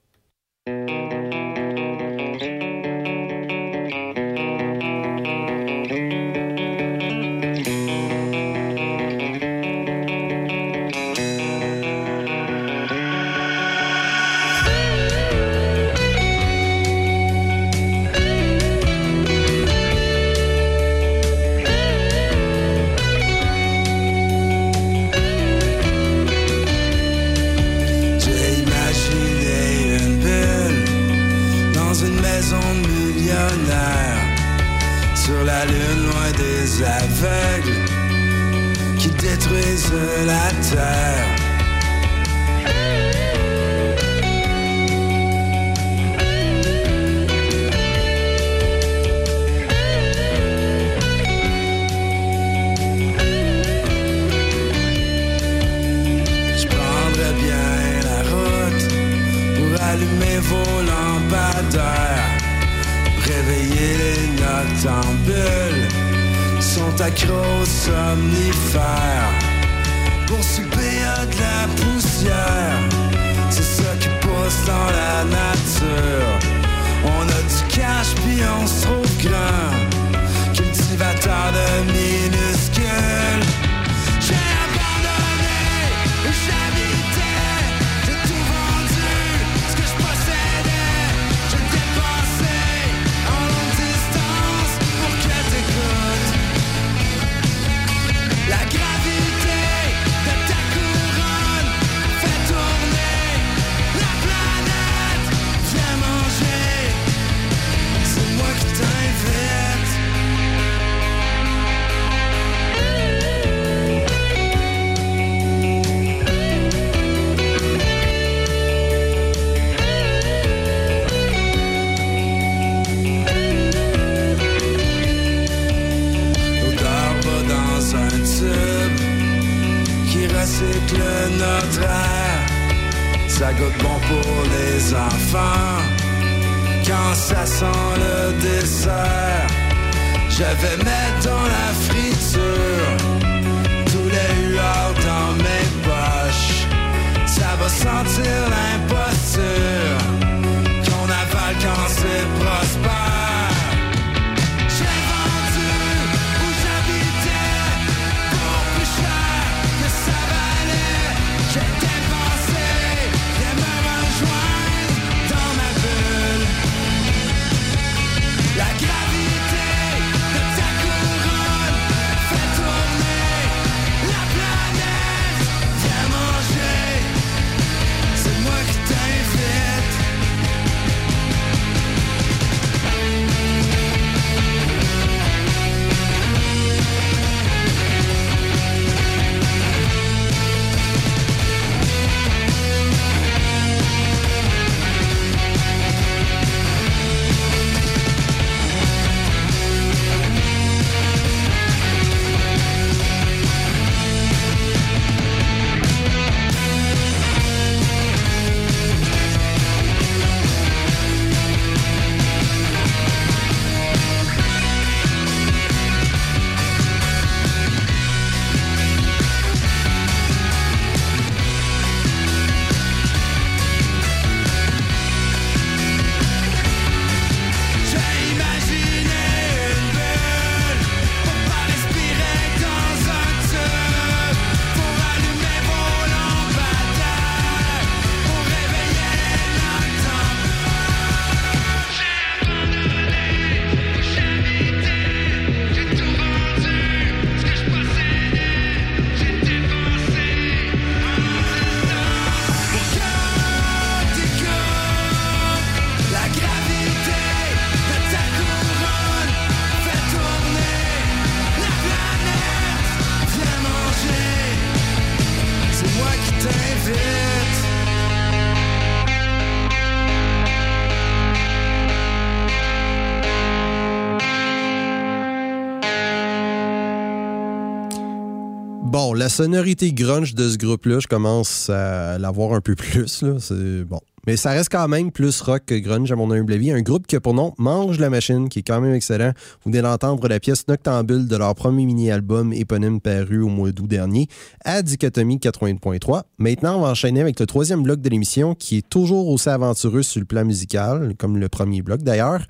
sonorité 279.39 279.93
grunge 279.93 280.35
de 280.35 280.49
ce 280.49 280.59
groupe-là, 280.59 280.99
je 280.99 281.07
commence 281.07 281.71
à 281.71 282.19
l'avoir 282.19 282.55
un 282.55 282.61
peu 282.61 282.75
plus. 282.75 283.25
C'est 283.39 283.85
bon. 283.85 284.01
Mais 284.27 284.37
ça 284.37 284.51
reste 284.51 284.69
quand 284.69 284.89
même 284.89 285.13
plus 285.13 285.41
rock 285.43 285.63
que 285.65 285.77
grunge, 285.77 286.11
à 286.11 286.17
mon 286.17 286.33
humble 286.33 286.55
avis. 286.55 286.73
Un 286.73 286.83
groupe 286.83 287.07
qui 287.07 287.15
a 287.15 287.21
pour 287.21 287.35
nom 287.35 287.55
Mange 287.57 288.01
la 288.01 288.11
Machine, 288.11 288.49
qui 288.49 288.59
est 288.59 288.63
quand 288.63 288.81
même 288.81 288.95
excellent. 288.95 289.31
Vous 289.65 289.71
venez 289.71 289.81
d'entendre 289.81 290.27
la 290.27 290.41
pièce 290.41 290.67
Noctambule 290.67 291.29
de 291.29 291.37
leur 291.37 291.55
premier 291.55 291.87
mini-album 291.87 292.53
éponyme 292.53 293.01
paru 293.01 293.41
au 293.41 293.49
mois 293.49 293.71
d'août 293.71 293.87
dernier 293.87 294.27
à 294.65 294.83
Dichotomie 294.83 295.37
80.3. 295.37 296.23
Maintenant, 296.39 296.79
on 296.79 296.81
va 296.81 296.89
enchaîner 296.89 297.21
avec 297.21 297.39
le 297.39 297.47
troisième 297.47 297.85
bloc 297.85 298.01
de 298.01 298.09
l'émission 298.09 298.57
qui 298.57 298.79
est 298.79 298.89
toujours 298.91 299.29
aussi 299.29 299.51
aventureux 299.51 300.03
sur 300.03 300.19
le 300.19 300.27
plan 300.27 300.45
musical, 300.45 301.15
comme 301.17 301.39
le 301.39 301.49
premier 301.49 301.83
bloc 301.83 302.03
d'ailleurs. 302.03 302.43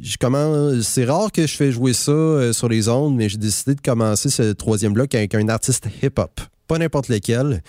Je 0.00 0.16
commence, 0.18 0.82
c'est 0.82 1.04
rare 1.04 1.32
que 1.32 1.46
je 1.46 1.56
fais 1.56 1.72
jouer 1.72 1.92
ça 1.92 2.12
euh, 2.12 2.52
sur 2.52 2.68
les 2.68 2.88
ondes, 2.88 3.16
mais 3.16 3.28
j'ai 3.28 3.38
décidé 3.38 3.74
de 3.74 3.80
commencer 3.80 4.28
ce 4.28 4.52
troisième 4.52 4.92
bloc 4.92 5.14
avec 5.14 5.34
un 5.34 5.48
artiste 5.48 5.86
hip-hop. 6.02 6.40
Pas 6.66 6.78
n'importe 6.78 7.08
lequel. 7.08 7.62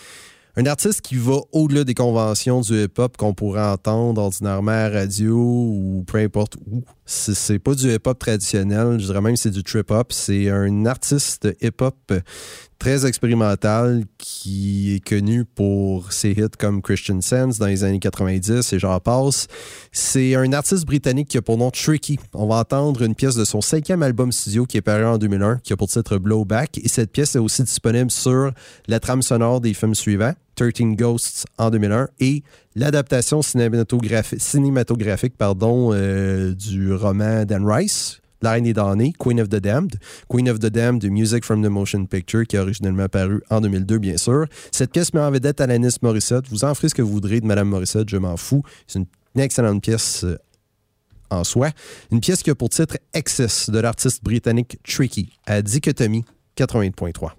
Un 0.58 0.66
artiste 0.66 1.02
qui 1.02 1.16
va 1.16 1.38
au-delà 1.54 1.86
des 1.86 1.94
conventions 1.94 2.60
du 2.60 2.84
hip-hop 2.84 3.16
qu'on 3.16 3.34
pourrait 3.34 3.64
entendre 3.64 4.22
ordinairement 4.22 4.72
à 4.72 4.90
radio 4.90 5.38
ou 5.38 6.04
peu 6.06 6.18
importe 6.18 6.58
où. 6.70 6.84
C'est 7.06 7.60
pas 7.60 7.76
du 7.76 7.94
hip-hop 7.94 8.20
traditionnel, 8.20 9.00
je 9.00 9.06
dirais 9.06 9.22
même 9.22 9.36
que 9.36 9.40
c'est 9.40 9.52
du 9.52 9.64
trip-hop. 9.64 10.12
C'est 10.12 10.50
un 10.50 10.86
artiste 10.86 11.48
hip-hop 11.62 11.96
très 12.80 13.06
expérimental 13.06 14.06
qui 14.18 14.96
est 14.96 15.06
connu 15.06 15.44
pour 15.44 16.14
ses 16.14 16.32
hits 16.32 16.58
comme 16.58 16.82
Christian 16.82 17.20
Sense 17.20 17.60
dans 17.60 17.68
les 17.68 17.84
années 17.84 18.00
90 18.00 18.72
et 18.72 18.80
j'en 18.80 18.98
passe. 19.02 19.48
C'est 19.92 20.36
un 20.36 20.54
artiste 20.54 20.86
britannique 20.86 21.28
qui 21.28 21.38
a 21.38 21.42
pour 21.42 21.58
nom 21.58 21.72
Tricky. 21.72 22.18
On 22.34 22.48
va 22.48 22.56
entendre 22.56 23.04
une 23.04 23.16
pièce 23.16 23.36
de 23.36 23.44
son 23.44 23.60
cinquième 23.60 24.02
album 24.02 24.32
studio 24.32 24.66
qui 24.66 24.78
est 24.78 24.82
paru 24.82 25.06
en 25.06 25.18
2001, 25.18 25.58
qui 25.58 25.74
a 25.74 25.78
pour 25.78 25.90
titre 25.90 26.18
Blowback. 26.18 26.78
Et 26.78 26.88
cette 26.88 27.12
pièce 27.12 27.36
est 27.36 27.40
aussi 27.40 27.64
disponible 27.64 28.10
sur 28.10 28.52
la 28.88 29.00
trame 29.02 29.22
sonore 29.22 29.60
des 29.60 29.74
films 29.74 29.96
suivants. 29.96 30.34
13 30.56 30.96
Ghosts 30.96 31.46
en 31.58 31.70
2001 31.70 32.10
et 32.20 32.44
l'adaptation 32.76 33.42
cinématographique, 33.42 34.42
cinématographique 34.42 35.38
pardon, 35.38 35.92
euh, 35.94 36.54
du 36.54 36.94
roman 36.94 37.46
Dan 37.46 37.66
Rice, 37.66 38.19
La 38.42 38.52
Reine 38.52 38.64
des 38.64 39.14
Queen 39.18 39.40
of 39.40 39.50
the 39.50 39.60
Damned. 39.60 40.00
Queen 40.28 40.50
of 40.50 40.60
the 40.60 40.70
Damned, 40.70 41.04
Music 41.10 41.44
from 41.44 41.62
the 41.62 41.70
Motion 41.70 42.06
Picture, 42.06 42.46
qui 42.46 42.58
a 42.58 42.62
originellement 42.62 43.10
paru 43.10 43.42
en 43.50 43.62
2002, 43.62 44.00
bien 44.00 44.18
sûr. 44.18 44.46
Cette 44.72 44.92
pièce 44.92 45.14
met 45.14 45.22
en 45.22 45.32
vedette 45.32 45.62
Alanis 45.62 45.98
Morissette. 46.02 46.48
Vous 46.50 46.64
en 46.64 46.74
ferez 46.74 46.90
ce 46.90 46.96
que 46.96 47.02
vous 47.02 47.12
voudrez 47.12 47.42
de 47.42 47.46
Madame 47.46 47.70
Morissette, 47.70 48.10
je 48.10 48.18
m'en 48.18 48.38
fous. 48.38 48.64
C'est 48.88 49.00
une, 49.00 49.06
une 49.36 49.42
excellente 49.42 49.82
pièce 49.82 50.24
euh, 50.24 50.38
en 51.30 51.44
soi. 51.44 51.70
Une 52.12 52.20
pièce 52.20 52.44
qui 52.44 52.50
a 52.50 52.56
pour 52.56 52.70
titre 52.70 52.98
Excess 53.14 53.70
de 53.70 53.80
l'artiste 53.80 54.24
britannique 54.24 54.78
Tricky 54.84 55.32
à 55.46 55.62
Dichotomie 55.62 56.26
88.3. 56.58 57.39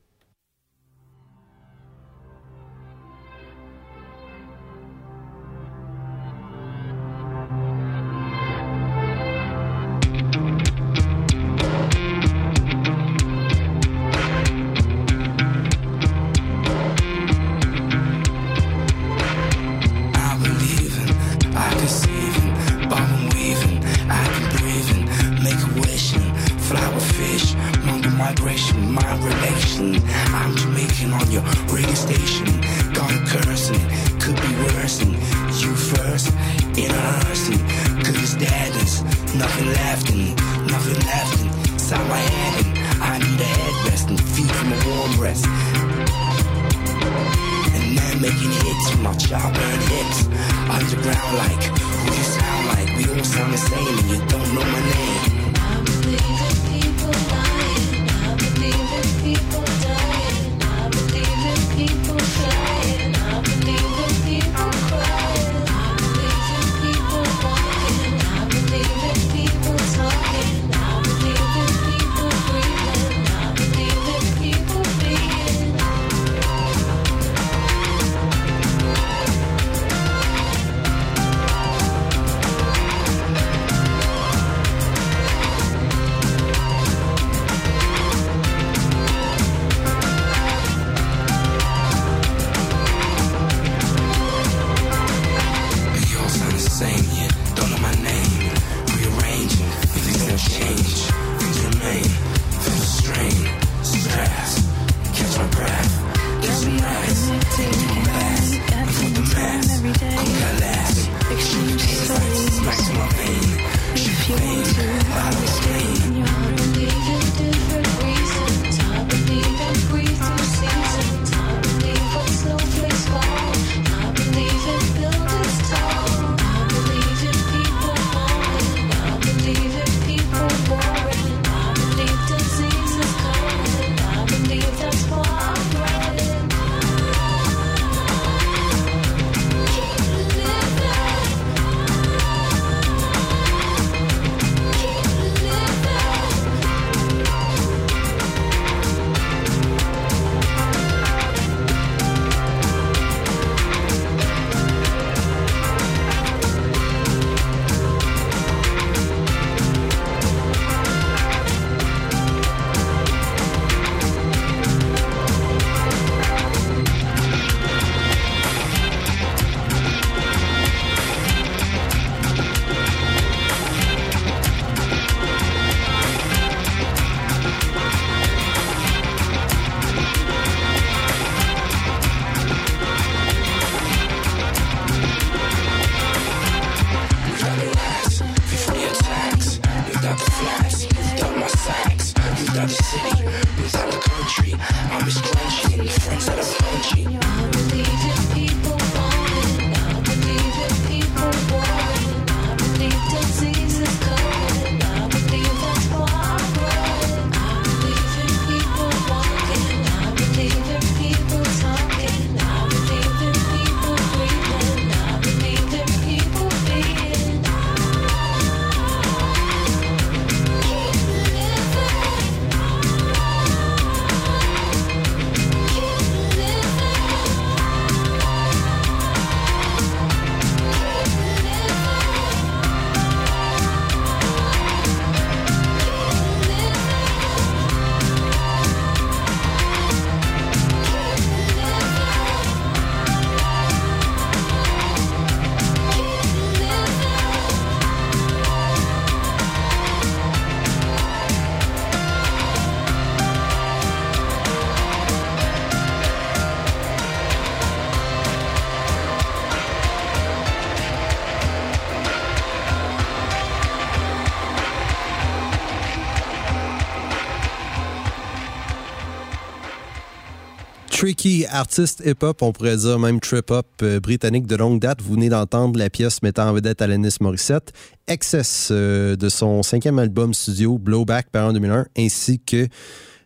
Tricky, 271.11 271.45
artiste 271.51 272.05
hip-hop, 272.07 272.41
on 272.41 272.53
pourrait 272.53 272.77
dire 272.77 272.97
même 273.01 273.19
trip-hop 273.19 273.67
euh, 273.83 273.99
britannique 273.99 274.47
de 274.47 274.55
longue 274.55 274.79
date. 274.79 275.03
Vous 275.03 275.15
venez 275.15 275.29
d'entendre 275.29 275.77
la 275.77 275.91
pièce 275.91 276.23
mettant 276.23 276.49
en 276.49 276.53
vedette 276.53 276.83
Alanis 276.83 277.17
Morissette, 277.21 277.73
Excess 278.07 278.69
euh, 278.71 279.17
de 279.17 279.29
son 279.29 279.65
cinquième 279.65 279.99
album 279.99 280.33
studio 280.33 280.79
Blowback 280.79 281.31
par 281.31 281.49
en 281.49 281.53
2001, 281.53 281.87
ainsi 281.99 282.39
que 282.39 282.69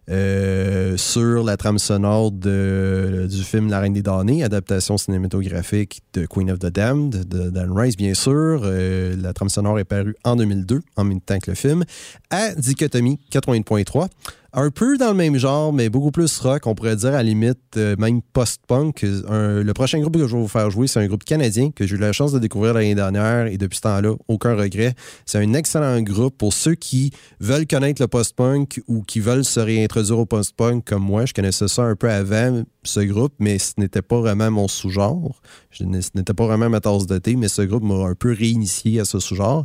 euh, 0.09 0.97
sur 0.97 1.45
la 1.45 1.59
trame 1.59 1.79
sonore 1.79 2.31
du 2.33 3.43
film 3.45 3.69
La 3.69 3.81
Reine 3.81 3.93
des 3.93 4.01
Damnés, 4.01 4.43
adaptation 4.43 4.97
cinématographique 4.97 6.01
de 6.15 6.25
Queen 6.25 6.51
of 6.51 6.61
the 6.61 6.69
Damned 6.69 7.29
de 7.29 7.51
Dan 7.51 7.71
Rice, 7.71 7.99
bien 7.99 8.15
sûr. 8.15 8.63
La 8.65 9.35
trame 9.35 9.51
sonore 9.51 9.79
est 9.79 9.85
parue 9.85 10.17
en 10.25 10.37
2002, 10.37 10.81
en 10.97 11.05
même 11.05 11.21
temps 11.21 11.39
que 11.39 11.51
le 11.51 11.55
film, 11.55 11.85
à 12.31 12.55
Dichotomie 12.55 13.21
80.3. 13.31 14.09
Un 14.57 14.71
peu 14.71 14.97
dans 14.97 15.09
le 15.09 15.15
même 15.15 15.37
genre, 15.37 15.73
mais 15.73 15.89
beaucoup 15.89 16.13
plus 16.13 16.39
rock, 16.39 16.69
on 16.69 16.77
pourrait 16.77 16.95
dire 16.95 17.09
à 17.09 17.13
la 17.15 17.23
limite, 17.25 17.59
euh, 17.77 17.97
même 17.99 18.23
post-punk. 18.23 19.05
Un- 19.29 19.65
le 19.65 19.73
prochain 19.75 19.99
groupe 19.99 20.15
que 20.15 20.29
je 20.29 20.33
vais 20.33 20.41
vous 20.41 20.47
faire 20.47 20.71
jouer, 20.71 20.87
c'est 20.87 21.01
un 21.01 21.09
groupe 21.09 21.25
canadien 21.25 21.73
que 21.73 21.89
j'ai 21.89 21.97
eu 21.97 21.99
la 21.99 22.13
chance 22.13 22.31
de 22.31 22.39
découvrir 22.39 22.73
l'année 22.73 22.95
dernière 22.95 23.49
et 23.49 23.59
depuis 23.59 23.75
ce 23.79 23.81
temps-là, 23.83 24.13
aucun 24.29 24.55
regret. 24.55 24.95
C'est 25.27 25.39
un 25.39 25.55
excellent 25.55 26.01
groupe 26.03 26.39
pour 26.39 26.53
ceux 26.53 26.77
qui 26.77 27.11
veulent 27.41 27.67
connaître 27.67 28.01
le 28.01 28.07
post-punk 28.07 28.81
ou 28.87 29.03
qui 29.03 29.19
veulent 29.19 29.45
se 29.45 29.59
réintroduire 29.59 30.21
au 30.21 30.27
post-punk 30.27 30.85
comme 30.85 31.03
moi. 31.03 31.27
Je 31.27 31.35
connaissais 31.35 31.67
ça 31.67 31.83
un 31.83 31.97
peu 31.97 32.09
avant, 32.09 32.63
ce 32.85 33.01
groupe, 33.01 33.33
mais 33.41 33.59
ce 33.59 33.73
n'était 33.79 34.03
pas 34.03 34.21
vraiment 34.21 34.53
mon 34.53 34.69
sous-genre. 34.69 35.41
Ce 35.73 35.83
n'était 35.83 36.33
pas 36.33 36.47
vraiment 36.47 36.71
ma 36.71 36.79
tasse 36.79 37.09
de 37.09 37.19
thé, 37.19 37.35
mais 37.35 37.49
ce 37.49 37.63
groupe 37.63 37.83
m'a 37.83 38.07
un 38.07 38.15
peu 38.15 38.33
réinitié 38.33 39.01
à 39.01 39.05
ce 39.05 39.19
sous-genre. 39.19 39.65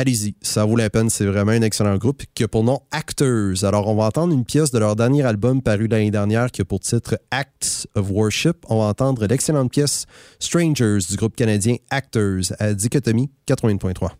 Allez-y, 0.00 0.34
ça 0.40 0.64
vaut 0.64 0.76
la 0.76 0.88
peine, 0.88 1.10
c'est 1.10 1.26
vraiment 1.26 1.52
un 1.52 1.60
excellent 1.60 1.98
groupe 1.98 2.22
qui 2.34 2.42
a 2.42 2.48
pour 2.48 2.64
nom 2.64 2.80
Actors. 2.90 3.64
Alors, 3.64 3.86
on 3.86 3.96
va 3.96 4.04
entendre 4.04 4.32
une 4.32 4.46
pièce 4.46 4.70
de 4.70 4.78
leur 4.78 4.96
dernier 4.96 5.24
album 5.24 5.60
paru 5.60 5.88
l'année 5.88 6.10
dernière 6.10 6.50
qui 6.50 6.62
a 6.62 6.64
pour 6.64 6.80
titre 6.80 7.20
Acts 7.30 7.86
of 7.94 8.10
Worship. 8.10 8.64
On 8.70 8.78
va 8.78 8.84
entendre 8.84 9.26
l'excellente 9.26 9.70
pièce 9.70 10.06
Strangers 10.38 11.00
du 11.06 11.16
groupe 11.16 11.36
canadien 11.36 11.76
Actors 11.90 12.50
à 12.58 12.72
Dichotomie 12.72 13.28
80.3. 13.46 14.12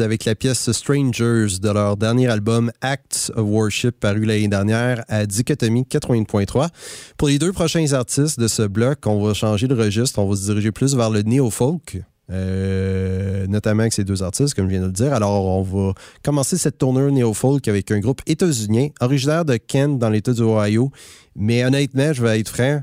Avec 0.00 0.24
la 0.24 0.34
pièce 0.34 0.72
Strangers 0.72 1.58
de 1.60 1.70
leur 1.70 1.96
dernier 1.96 2.28
album 2.28 2.72
Acts 2.80 3.30
of 3.36 3.46
Worship 3.46 4.00
paru 4.00 4.24
l'année 4.24 4.48
dernière 4.48 5.04
à 5.08 5.26
Dichotomie 5.26 5.82
80.3. 5.82 6.68
Pour 7.16 7.28
les 7.28 7.38
deux 7.38 7.52
prochains 7.52 7.92
artistes 7.92 8.40
de 8.40 8.48
ce 8.48 8.62
bloc, 8.62 9.06
on 9.06 9.24
va 9.24 9.34
changer 9.34 9.68
de 9.68 9.74
registre, 9.74 10.18
on 10.18 10.28
va 10.28 10.36
se 10.36 10.44
diriger 10.44 10.72
plus 10.72 10.94
vers 10.94 11.10
le 11.10 11.22
néo-folk. 11.22 12.02
euh, 12.30 13.46
notamment 13.46 13.82
avec 13.82 13.92
ces 13.92 14.04
deux 14.04 14.22
artistes, 14.22 14.54
comme 14.54 14.66
je 14.66 14.70
viens 14.70 14.80
de 14.80 14.86
le 14.86 14.92
dire. 14.92 15.12
Alors, 15.12 15.44
on 15.44 15.62
va 15.62 15.92
commencer 16.24 16.56
cette 16.56 16.78
tournure 16.78 17.12
néo-folk 17.12 17.68
avec 17.68 17.90
un 17.90 18.00
groupe 18.00 18.22
états-unien, 18.26 18.88
originaire 19.00 19.44
de 19.44 19.56
Kent, 19.56 19.98
dans 19.98 20.08
l'État 20.08 20.32
du 20.32 20.42
Ohio. 20.42 20.90
Mais 21.36 21.64
honnêtement, 21.64 22.12
je 22.12 22.22
vais 22.22 22.40
être 22.40 22.48
franc, 22.48 22.82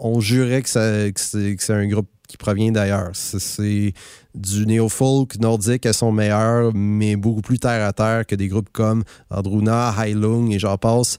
on 0.00 0.20
jurait 0.20 0.62
que, 0.62 1.10
que 1.10 1.62
c'est 1.62 1.72
un 1.72 1.86
groupe 1.86 2.08
qui 2.28 2.36
provient 2.36 2.70
d'ailleurs. 2.70 3.10
C'est 3.14 3.94
du 4.38 4.66
néo-folk 4.66 5.38
nordique 5.38 5.86
à 5.86 5.92
son 5.92 6.12
meilleur, 6.12 6.72
mais 6.74 7.16
beaucoup 7.16 7.42
plus 7.42 7.58
terre-à-terre 7.58 8.26
que 8.26 8.34
des 8.34 8.48
groupes 8.48 8.70
comme 8.72 9.04
Andruna, 9.30 9.94
Heilung 9.98 10.52
et 10.52 10.58
j'en 10.58 10.78
passe. 10.78 11.18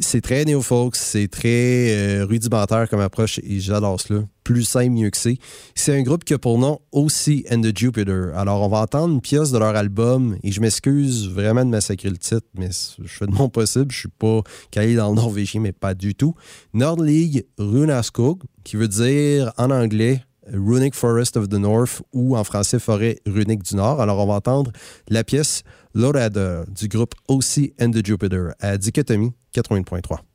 C'est 0.00 0.20
très 0.20 0.44
néo-folk, 0.44 0.94
c'est 0.94 1.26
très 1.26 1.90
euh, 1.90 2.24
rudimentaire 2.24 2.88
comme 2.88 3.00
approche 3.00 3.40
et 3.42 3.58
j'adore 3.58 4.00
cela. 4.00 4.20
Plus 4.44 4.62
simple, 4.62 4.90
mieux 4.90 5.10
que 5.10 5.16
c'est. 5.16 5.38
C'est 5.74 5.92
un 5.92 6.02
groupe 6.02 6.24
qui 6.24 6.34
a 6.34 6.38
pour 6.38 6.56
nom 6.56 6.78
OC 6.92 7.44
and 7.50 7.62
the 7.62 7.76
Jupiter. 7.76 8.30
Alors, 8.36 8.62
on 8.62 8.68
va 8.68 8.78
entendre 8.78 9.12
une 9.14 9.20
pièce 9.20 9.50
de 9.50 9.58
leur 9.58 9.74
album 9.74 10.36
et 10.44 10.52
je 10.52 10.60
m'excuse 10.60 11.28
vraiment 11.28 11.64
de 11.64 11.70
massacrer 11.70 12.10
le 12.10 12.16
titre, 12.16 12.46
mais 12.56 12.70
je 12.70 13.08
fais 13.08 13.26
de 13.26 13.32
mon 13.32 13.48
possible. 13.48 13.90
Je 13.90 13.98
suis 13.98 14.08
pas 14.08 14.42
calé 14.70 14.94
dans 14.94 15.08
le 15.08 15.16
norvégien, 15.16 15.60
mais 15.60 15.72
pas 15.72 15.94
du 15.94 16.14
tout. 16.14 16.34
Nordlig 16.74 17.44
Runaskog, 17.58 18.44
qui 18.62 18.76
veut 18.76 18.88
dire 18.88 19.52
en 19.58 19.70
anglais 19.72 20.22
Runic 20.52 20.94
Forest 20.94 21.36
of 21.36 21.48
the 21.48 21.54
North 21.54 22.02
ou 22.12 22.36
en 22.36 22.44
français 22.44 22.78
Forêt 22.78 23.18
runique 23.26 23.62
du 23.62 23.76
Nord. 23.76 24.00
Alors, 24.00 24.18
on 24.18 24.26
va 24.26 24.34
entendre 24.34 24.72
la 25.08 25.24
pièce 25.24 25.62
Lorada 25.94 26.64
du 26.66 26.88
groupe 26.88 27.14
OC 27.28 27.72
and 27.80 27.90
the 27.90 28.04
Jupiter 28.04 28.52
à 28.60 28.76
Dichotomie 28.76 29.32
80.3. 29.54 30.27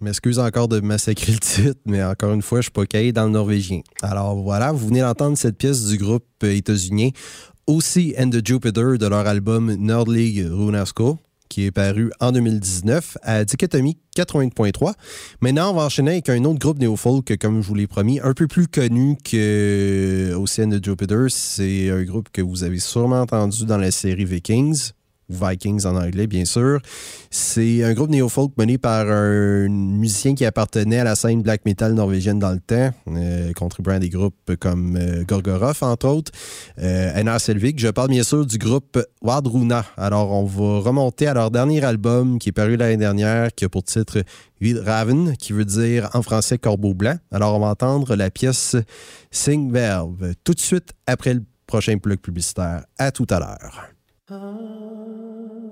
M'excuse 0.00 0.40
encore 0.40 0.66
de 0.66 0.80
massacrer 0.80 1.32
le 1.32 1.38
titre, 1.38 1.80
mais 1.86 2.02
encore 2.02 2.32
une 2.32 2.42
fois, 2.42 2.58
je 2.58 2.62
suis 2.62 2.72
pas 2.72 2.86
caillé 2.86 3.12
dans 3.12 3.26
le 3.26 3.30
norvégien. 3.30 3.82
Alors 4.02 4.34
voilà, 4.34 4.72
vous 4.72 4.88
venez 4.88 5.00
d'entendre 5.00 5.38
cette 5.38 5.56
pièce 5.56 5.86
du 5.86 5.96
groupe 5.96 6.24
euh, 6.42 6.52
états-unien 6.52 7.10
OC 7.68 8.14
and 8.18 8.30
the 8.30 8.44
Jupiter 8.44 8.98
de 8.98 9.06
leur 9.06 9.26
album 9.26 9.72
Nordlig 9.74 10.44
Runasco 10.50 11.18
qui 11.52 11.66
est 11.66 11.70
paru 11.70 12.10
en 12.18 12.32
2019 12.32 13.18
à 13.22 13.44
Dichotomie 13.44 13.98
80.3. 14.16 14.94
Maintenant, 15.42 15.72
on 15.72 15.74
va 15.74 15.82
enchaîner 15.84 16.12
avec 16.12 16.30
un 16.30 16.42
autre 16.44 16.58
groupe 16.58 16.78
néo-folk, 16.78 17.36
comme 17.38 17.60
je 17.60 17.68
vous 17.68 17.74
l'ai 17.74 17.86
promis, 17.86 18.20
un 18.20 18.32
peu 18.32 18.46
plus 18.46 18.68
connu 18.68 19.18
que 19.22 20.34
OC 20.34 20.60
and 20.60 20.70
the 20.70 20.82
Jupiter. 20.82 21.26
C'est 21.28 21.90
un 21.90 22.02
groupe 22.04 22.30
que 22.32 22.40
vous 22.40 22.64
avez 22.64 22.78
sûrement 22.78 23.20
entendu 23.20 23.66
dans 23.66 23.76
la 23.76 23.90
série 23.90 24.24
Vikings. 24.24 24.92
Vikings 25.32 25.86
en 25.86 25.96
anglais, 25.96 26.26
bien 26.26 26.44
sûr. 26.44 26.80
C'est 27.30 27.82
un 27.82 27.94
groupe 27.94 28.10
néo-folk 28.10 28.52
mené 28.58 28.78
par 28.78 29.08
un 29.08 29.68
musicien 29.68 30.34
qui 30.34 30.44
appartenait 30.44 30.98
à 30.98 31.04
la 31.04 31.14
scène 31.14 31.42
black 31.42 31.64
metal 31.64 31.94
norvégienne 31.94 32.38
dans 32.38 32.52
le 32.52 32.60
temps, 32.60 32.90
euh, 33.08 33.52
contribuant 33.54 33.94
à 33.94 33.98
des 33.98 34.10
groupes 34.10 34.56
comme 34.60 34.96
euh, 34.96 35.24
Gorgoroth, 35.24 35.82
entre 35.82 36.08
autres, 36.08 36.32
euh, 36.78 37.38
Selvig. 37.38 37.78
Je 37.78 37.88
parle 37.88 38.10
bien 38.10 38.22
sûr 38.22 38.44
du 38.46 38.58
groupe 38.58 38.98
Wadruna. 39.22 39.84
Alors, 39.96 40.30
on 40.32 40.44
va 40.44 40.80
remonter 40.80 41.26
à 41.26 41.34
leur 41.34 41.50
dernier 41.50 41.82
album 41.84 42.38
qui 42.38 42.50
est 42.50 42.52
paru 42.52 42.76
l'année 42.76 42.96
dernière, 42.96 43.54
qui 43.54 43.64
a 43.64 43.68
pour 43.68 43.82
titre 43.82 44.22
Raven, 44.60 45.36
qui 45.36 45.52
veut 45.52 45.64
dire 45.64 46.10
en 46.14 46.22
français 46.22 46.58
corbeau 46.58 46.94
blanc. 46.94 47.16
Alors, 47.30 47.56
on 47.56 47.60
va 47.60 47.68
entendre 47.68 48.14
la 48.14 48.30
pièce 48.30 48.76
Sing 49.30 49.72
Verve 49.72 50.34
tout 50.44 50.52
de 50.54 50.60
suite 50.60 50.92
après 51.06 51.34
le 51.34 51.42
prochain 51.66 51.98
plug 51.98 52.18
publicitaire. 52.18 52.84
À 52.98 53.10
tout 53.10 53.26
à 53.30 53.40
l'heure. 53.40 53.91
Ah. 54.28 55.71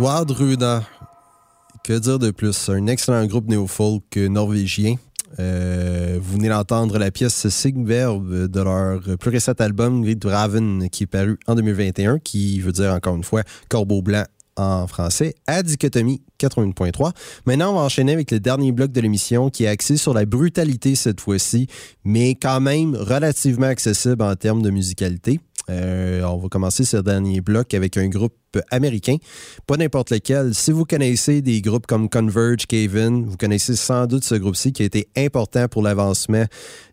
Wild 0.00 0.30
Ruda. 0.30 0.82
Que 1.84 1.98
dire 1.98 2.18
de 2.18 2.30
plus? 2.30 2.70
Un 2.70 2.86
excellent 2.86 3.26
groupe 3.26 3.46
néo-folk 3.48 4.16
norvégien. 4.16 4.96
Euh, 5.38 6.18
vous 6.22 6.38
venez 6.38 6.48
d'entendre 6.48 6.96
la 6.96 7.10
pièce 7.10 7.50
Sigverb 7.50 8.46
de 8.46 8.60
leur 8.62 9.18
plus 9.18 9.30
récent 9.30 9.52
album 9.58 10.00
Grid 10.00 10.24
Raven 10.24 10.88
qui 10.88 11.02
est 11.02 11.06
paru 11.06 11.38
en 11.46 11.54
2021, 11.54 12.18
qui 12.18 12.60
veut 12.60 12.72
dire 12.72 12.94
encore 12.94 13.14
une 13.14 13.24
fois 13.24 13.42
Corbeau 13.68 14.00
Blanc 14.00 14.24
en 14.56 14.86
français, 14.86 15.34
à 15.46 15.62
Dichotomie 15.62 16.22
81.3. 16.40 17.12
Maintenant, 17.44 17.72
on 17.72 17.74
va 17.74 17.82
enchaîner 17.82 18.14
avec 18.14 18.30
le 18.30 18.40
dernier 18.40 18.72
bloc 18.72 18.92
de 18.92 19.00
l'émission 19.02 19.50
qui 19.50 19.64
est 19.64 19.68
axé 19.68 19.98
sur 19.98 20.14
la 20.14 20.24
brutalité 20.24 20.94
cette 20.94 21.20
fois-ci, 21.20 21.66
mais 22.04 22.36
quand 22.36 22.60
même 22.62 22.94
relativement 22.94 23.66
accessible 23.66 24.22
en 24.22 24.34
termes 24.34 24.62
de 24.62 24.70
musicalité. 24.70 25.40
Euh, 25.70 26.22
on 26.24 26.38
va 26.38 26.48
commencer 26.48 26.84
ce 26.84 26.96
dernier 26.96 27.40
bloc 27.40 27.74
avec 27.74 27.96
un 27.96 28.08
groupe 28.08 28.34
américain, 28.70 29.16
pas 29.66 29.76
n'importe 29.76 30.10
lequel. 30.10 30.54
Si 30.54 30.72
vous 30.72 30.84
connaissez 30.84 31.40
des 31.40 31.62
groupes 31.62 31.86
comme 31.86 32.08
Converge, 32.08 32.66
Caven, 32.66 33.24
vous 33.24 33.36
connaissez 33.36 33.76
sans 33.76 34.06
doute 34.06 34.24
ce 34.24 34.34
groupe-ci 34.34 34.72
qui 34.72 34.82
a 34.82 34.86
été 34.86 35.08
important 35.16 35.68
pour 35.68 35.82
l'avancement 35.82 36.44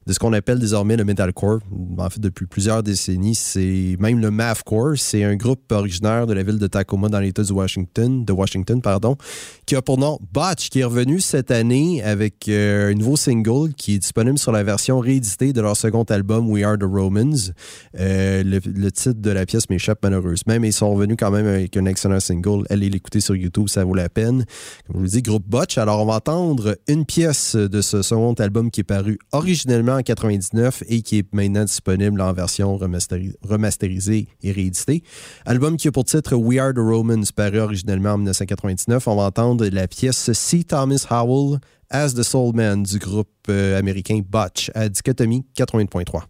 de 0.08 0.14
ce 0.14 0.20
qu'on 0.20 0.32
appelle 0.32 0.58
désormais 0.58 0.96
le 0.96 1.04
metalcore. 1.04 1.60
En 1.98 2.10
fait, 2.10 2.22
depuis 2.22 2.46
plusieurs 2.46 2.82
décennies, 2.82 3.36
c'est 3.36 3.98
même 4.00 4.20
le 4.20 4.32
mathcore. 4.32 4.94
C'est 4.96 5.26
un 5.26 5.36
groupe 5.36 5.70
originaire 5.70 6.26
de 6.26 6.34
la 6.34 6.44
ville 6.44 6.60
de 6.60 6.68
Tacoma 6.68 7.10
dans 7.10 7.20
l'État 7.20 7.44
de 7.44 7.52
Washington, 7.52 8.24
de 8.24 8.32
Washington, 8.32 8.82
pardon, 8.82 9.18
qui 9.66 9.76
a 9.76 9.82
pour 9.82 9.98
nom 9.98 10.18
Botch, 10.32 10.70
qui 10.70 10.80
est 10.80 10.86
revenu 10.86 11.20
cette 11.20 11.52
année 11.52 12.02
avec 12.02 12.48
euh, 12.48 12.92
un 12.92 12.94
nouveau 12.94 13.18
single 13.18 13.74
qui 13.74 13.96
est 13.96 14.00
disponible 14.00 14.40
sur 14.40 14.54
la 14.54 14.64
version 14.64 15.00
rééditée 15.00 15.52
de 15.52 15.60
leur 15.60 15.76
second 15.76 16.04
album 16.04 16.50
We 16.50 16.64
Are 16.64 16.78
the 16.78 16.84
Romans. 16.84 17.52
Euh, 18.00 18.44
le, 18.46 18.92
titre 18.92 19.20
de 19.20 19.32
la 19.32 19.46
pièce 19.46 19.70
m'échappe 19.70 20.00
malheureusement, 20.04 20.58
mais 20.58 20.70
ils 20.70 20.74
sont 20.74 20.90
revenus 20.94 21.18
quand 21.20 21.32
même 21.32 21.48
avec 21.48 21.76
un 21.76 21.86
excellent 21.86 22.22
single. 22.22 22.64
Allez 22.70 22.90
l'écouter 22.90 23.20
sur 23.20 23.36
YouTube, 23.36 23.68
ça 23.68 23.84
vaut 23.84 23.94
la 23.96 24.08
peine. 24.08 24.46
Comme 24.88 24.96
je 24.96 25.02
vous 25.02 25.08
dis, 25.08 25.22
groupe 25.22 25.46
Botch. 25.46 25.78
Alors, 25.78 26.02
on 26.02 26.06
va 26.06 26.16
entendre 26.16 26.78
une 26.88 27.06
pièce 27.06 27.58
de 27.58 27.82
ce 27.82 28.02
second 28.02 28.34
album 28.36 28.72
qui 28.72 28.80
est 28.80 28.86
paru 28.86 29.20
originellement 29.34 29.97
en 29.98 30.02
99 30.04 30.84
et 30.88 31.02
qui 31.02 31.20
est 31.20 31.34
maintenant 31.34 31.66
disponible 31.66 32.22
en 32.22 32.32
version 32.34 32.78
remasteri- 32.78 33.34
remasterisée 33.44 34.28
et 34.42 34.52
rééditée. 34.52 35.04
Album 35.46 35.78
qui 35.78 35.88
a 35.88 35.92
pour 35.92 36.06
titre 36.06 36.36
We 36.36 36.60
Are 36.60 36.74
the 36.74 36.78
Romans, 36.80 37.24
paru 37.36 37.60
originellement 37.60 38.12
en 38.12 38.18
1999. 38.18 39.08
On 39.08 39.16
va 39.16 39.24
entendre 39.24 39.68
la 39.68 39.88
pièce 39.88 40.32
C. 40.32 40.64
Thomas 40.64 41.06
Howell 41.10 41.60
as 41.90 42.14
the 42.14 42.24
Soul 42.24 42.54
Man 42.56 42.84
du 42.84 43.00
groupe 43.00 43.30
euh, 43.50 43.78
américain 43.80 44.20
Botch 44.28 44.72
à 44.76 44.90
Dichotomie 44.90 45.46
80.3. 45.58 46.24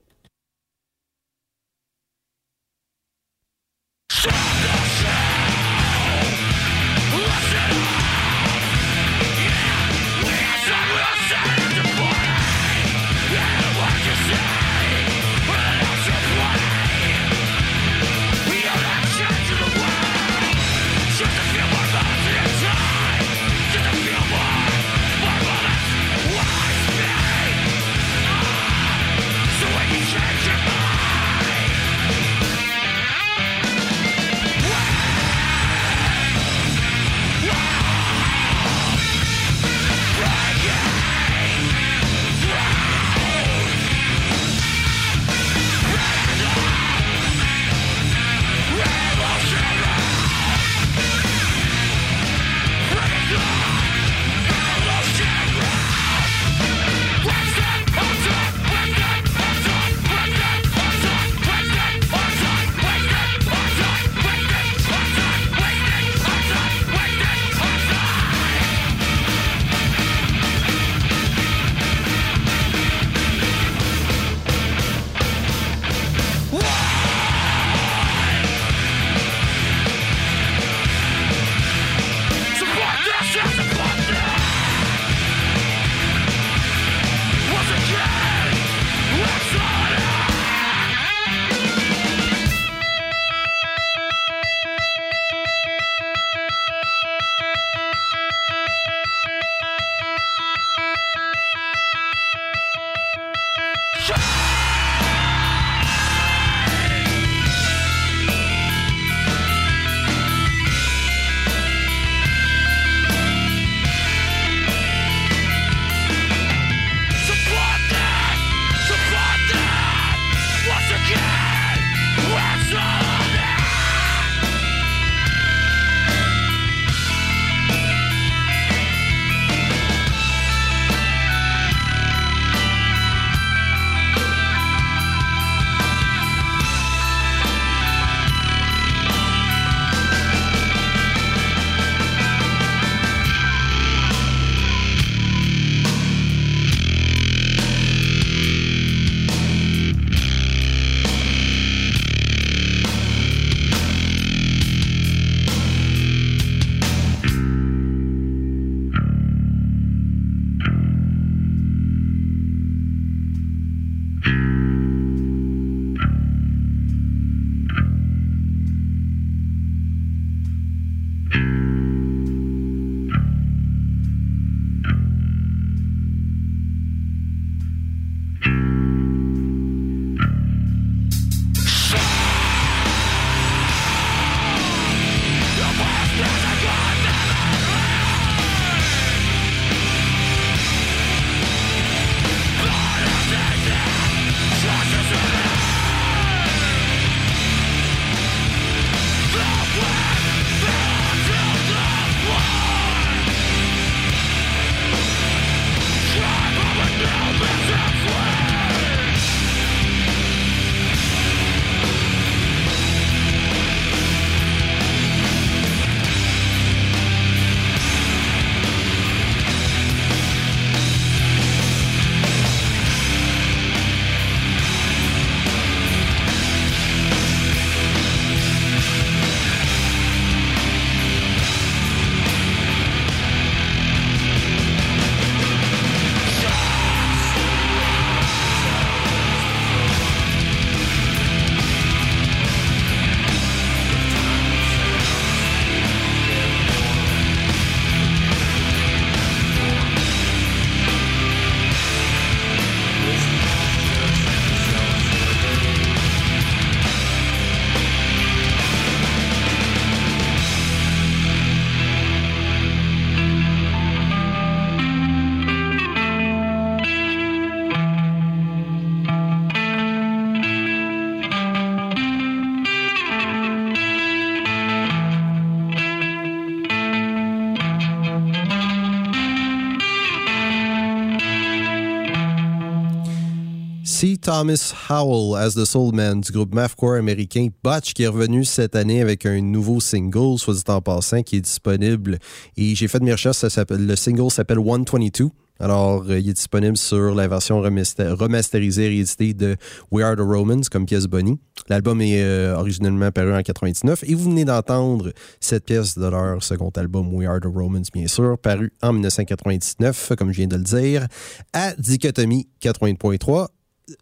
Howell 284.89 285.35
as 285.35 285.53
the 285.53 285.65
Soul 285.65 285.93
Man 285.93 286.21
du 286.21 286.31
groupe 286.31 286.55
mathcore 286.55 286.95
américain 286.95 287.49
Botch 287.61 287.93
qui 287.93 288.03
est 288.03 288.07
revenu 288.07 288.45
cette 288.45 288.75
année 288.75 289.01
avec 289.01 289.25
un 289.25 289.41
nouveau 289.41 289.81
single, 289.81 290.37
soit 290.37 290.53
dit 290.53 290.63
en 290.67 290.81
passant, 290.81 291.23
qui 291.23 291.37
est 291.37 291.41
disponible. 291.41 292.19
Et 292.55 292.73
j'ai 292.73 292.87
fait 292.87 292.99
de 292.99 293.03
mes 293.03 293.11
recherches, 293.11 293.43
le 293.69 293.95
single 293.97 294.31
s'appelle 294.31 294.59
122. 294.65 295.29
Alors, 295.59 296.03
euh, 296.07 296.19
il 296.19 296.29
est 296.29 296.33
disponible 296.33 296.77
sur 296.77 297.15
la 297.15 297.27
version 297.27 297.59
remaster- 297.61 298.13
remasterisée 298.13 298.85
et 298.85 298.89
rééditée 298.89 299.33
de 299.33 299.57
We 299.91 300.05
Are 300.05 300.15
the 300.15 300.21
Romans 300.21 300.61
comme 300.71 300.85
pièce 300.85 301.05
Bonnie. 301.05 301.39
L'album 301.67 301.99
est 301.99 302.21
euh, 302.21 302.55
originellement 302.55 303.11
paru 303.11 303.33
en 303.33 303.41
99 303.41 304.03
et 304.07 304.13
vous 304.13 304.29
venez 304.29 304.45
d'entendre 304.45 305.11
cette 305.39 305.65
pièce 305.65 305.97
de 305.97 306.05
leur 306.07 306.43
second 306.43 306.69
album 306.75 307.13
We 307.13 307.27
Are 307.27 307.39
the 307.39 307.47
Romans, 307.53 307.81
bien 307.91 308.07
sûr, 308.07 308.37
paru 308.37 308.71
en 308.83 308.93
1999, 308.93 310.13
comme 310.17 310.31
je 310.31 310.37
viens 310.37 310.47
de 310.47 310.57
le 310.57 310.63
dire, 310.63 311.07
à 311.53 311.73
Dichotomie 311.73 312.47
80.3 312.61 313.47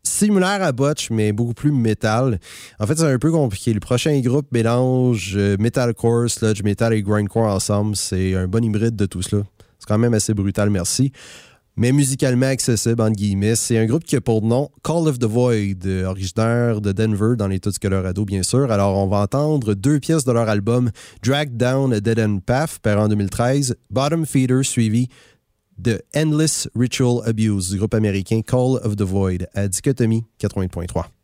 similaire 0.03 0.63
à 0.63 0.71
Botch, 0.71 1.09
mais 1.11 1.31
beaucoup 1.31 1.53
plus 1.53 1.71
métal. 1.71 2.39
En 2.79 2.87
fait, 2.87 2.97
c'est 2.97 3.11
un 3.11 3.19
peu 3.19 3.31
compliqué. 3.31 3.73
Le 3.73 3.79
prochain 3.79 4.19
groupe 4.19 4.51
mélange 4.51 5.33
euh, 5.35 5.57
metalcore, 5.59 6.29
sludge 6.29 6.63
metal 6.63 6.93
et 6.93 7.01
grindcore 7.01 7.45
ensemble. 7.45 7.95
C'est 7.95 8.35
un 8.35 8.47
bon 8.47 8.63
hybride 8.63 8.95
de 8.95 9.05
tout 9.05 9.21
cela. 9.21 9.43
C'est 9.79 9.87
quand 9.87 9.97
même 9.97 10.13
assez 10.13 10.33
brutal, 10.33 10.69
merci. 10.69 11.11
Mais 11.77 11.91
musicalement 11.91 12.45
accessible, 12.45 13.01
entre 13.01 13.17
guillemets. 13.17 13.55
C'est 13.55 13.77
un 13.77 13.85
groupe 13.85 14.05
qui 14.05 14.15
a 14.15 14.21
pour 14.21 14.41
nom 14.41 14.69
Call 14.81 15.09
of 15.09 15.19
the 15.19 15.25
Void, 15.25 15.85
euh, 15.85 16.05
originaire 16.05 16.79
de 16.79 16.93
Denver, 16.93 17.35
dans 17.37 17.47
l'État 17.47 17.69
du 17.69 17.79
Colorado, 17.79 18.23
bien 18.23 18.43
sûr. 18.43 18.71
Alors, 18.71 18.97
on 18.97 19.07
va 19.07 19.17
entendre 19.17 19.73
deux 19.73 19.99
pièces 19.99 20.23
de 20.23 20.31
leur 20.31 20.47
album 20.47 20.89
Drag 21.21 21.55
Down 21.55 21.93
a 21.93 21.99
Dead 21.99 22.19
End 22.19 22.39
Path, 22.45 22.79
paru 22.81 23.01
en 23.01 23.07
2013, 23.09 23.75
Bottom 23.89 24.25
Feeder, 24.25 24.63
suivi 24.63 25.09
de 25.77 26.01
Endless 26.15 26.69
Ritual 26.75 27.21
Abuse 27.25 27.71
du 27.71 27.77
groupe 27.77 27.93
américain 27.93 28.41
Call 28.41 28.79
of 28.83 28.95
the 28.95 29.01
Void 29.01 29.47
à 29.53 29.67
Dichotomie 29.67 30.25
80.3. 30.39 31.14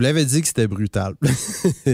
vous 0.00 0.04
l'avais 0.04 0.24
dit 0.24 0.40
que 0.40 0.46
c'était 0.46 0.66
brutal. 0.66 1.12
vous 1.22 1.92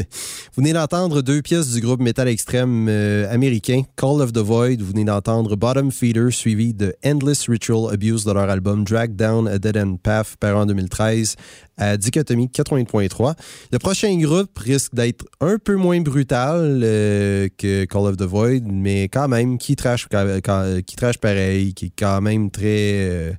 venez 0.58 0.72
d'entendre 0.72 1.22
deux 1.22 1.42
pièces 1.42 1.72
du 1.72 1.80
groupe 1.80 2.00
métal 2.00 2.28
extrême 2.28 2.86
euh, 2.88 3.28
américain, 3.34 3.82
Call 3.96 4.22
of 4.22 4.32
the 4.32 4.38
Void. 4.38 4.76
Vous 4.78 4.92
venez 4.92 5.04
d'entendre 5.04 5.56
Bottom 5.56 5.90
Feeder, 5.90 6.32
suivi 6.32 6.72
de 6.72 6.94
Endless 7.04 7.48
Ritual 7.48 7.92
Abuse 7.92 8.24
de 8.24 8.30
leur 8.30 8.48
album 8.48 8.84
Drag 8.84 9.16
Down 9.16 9.48
a 9.48 9.58
Dead 9.58 9.76
End 9.76 9.96
Path, 9.96 10.36
paru 10.38 10.54
en 10.54 10.66
2013, 10.66 11.34
à 11.78 11.96
Dichotomie 11.96 12.46
80.3. 12.46 13.34
Le 13.72 13.78
prochain 13.80 14.16
groupe 14.18 14.56
risque 14.56 14.94
d'être 14.94 15.24
un 15.40 15.58
peu 15.58 15.74
moins 15.74 16.00
brutal 16.00 16.82
euh, 16.84 17.48
que 17.58 17.86
Call 17.86 18.02
of 18.02 18.16
the 18.18 18.22
Void, 18.22 18.62
mais 18.70 19.08
quand 19.08 19.26
même, 19.26 19.58
qui 19.58 19.74
trash, 19.74 20.06
qui 20.86 20.94
trash 20.94 21.18
pareil, 21.18 21.74
qui 21.74 21.86
est 21.86 21.92
quand 21.98 22.20
même 22.20 22.52
très... 22.52 23.00
euh, 23.00 23.32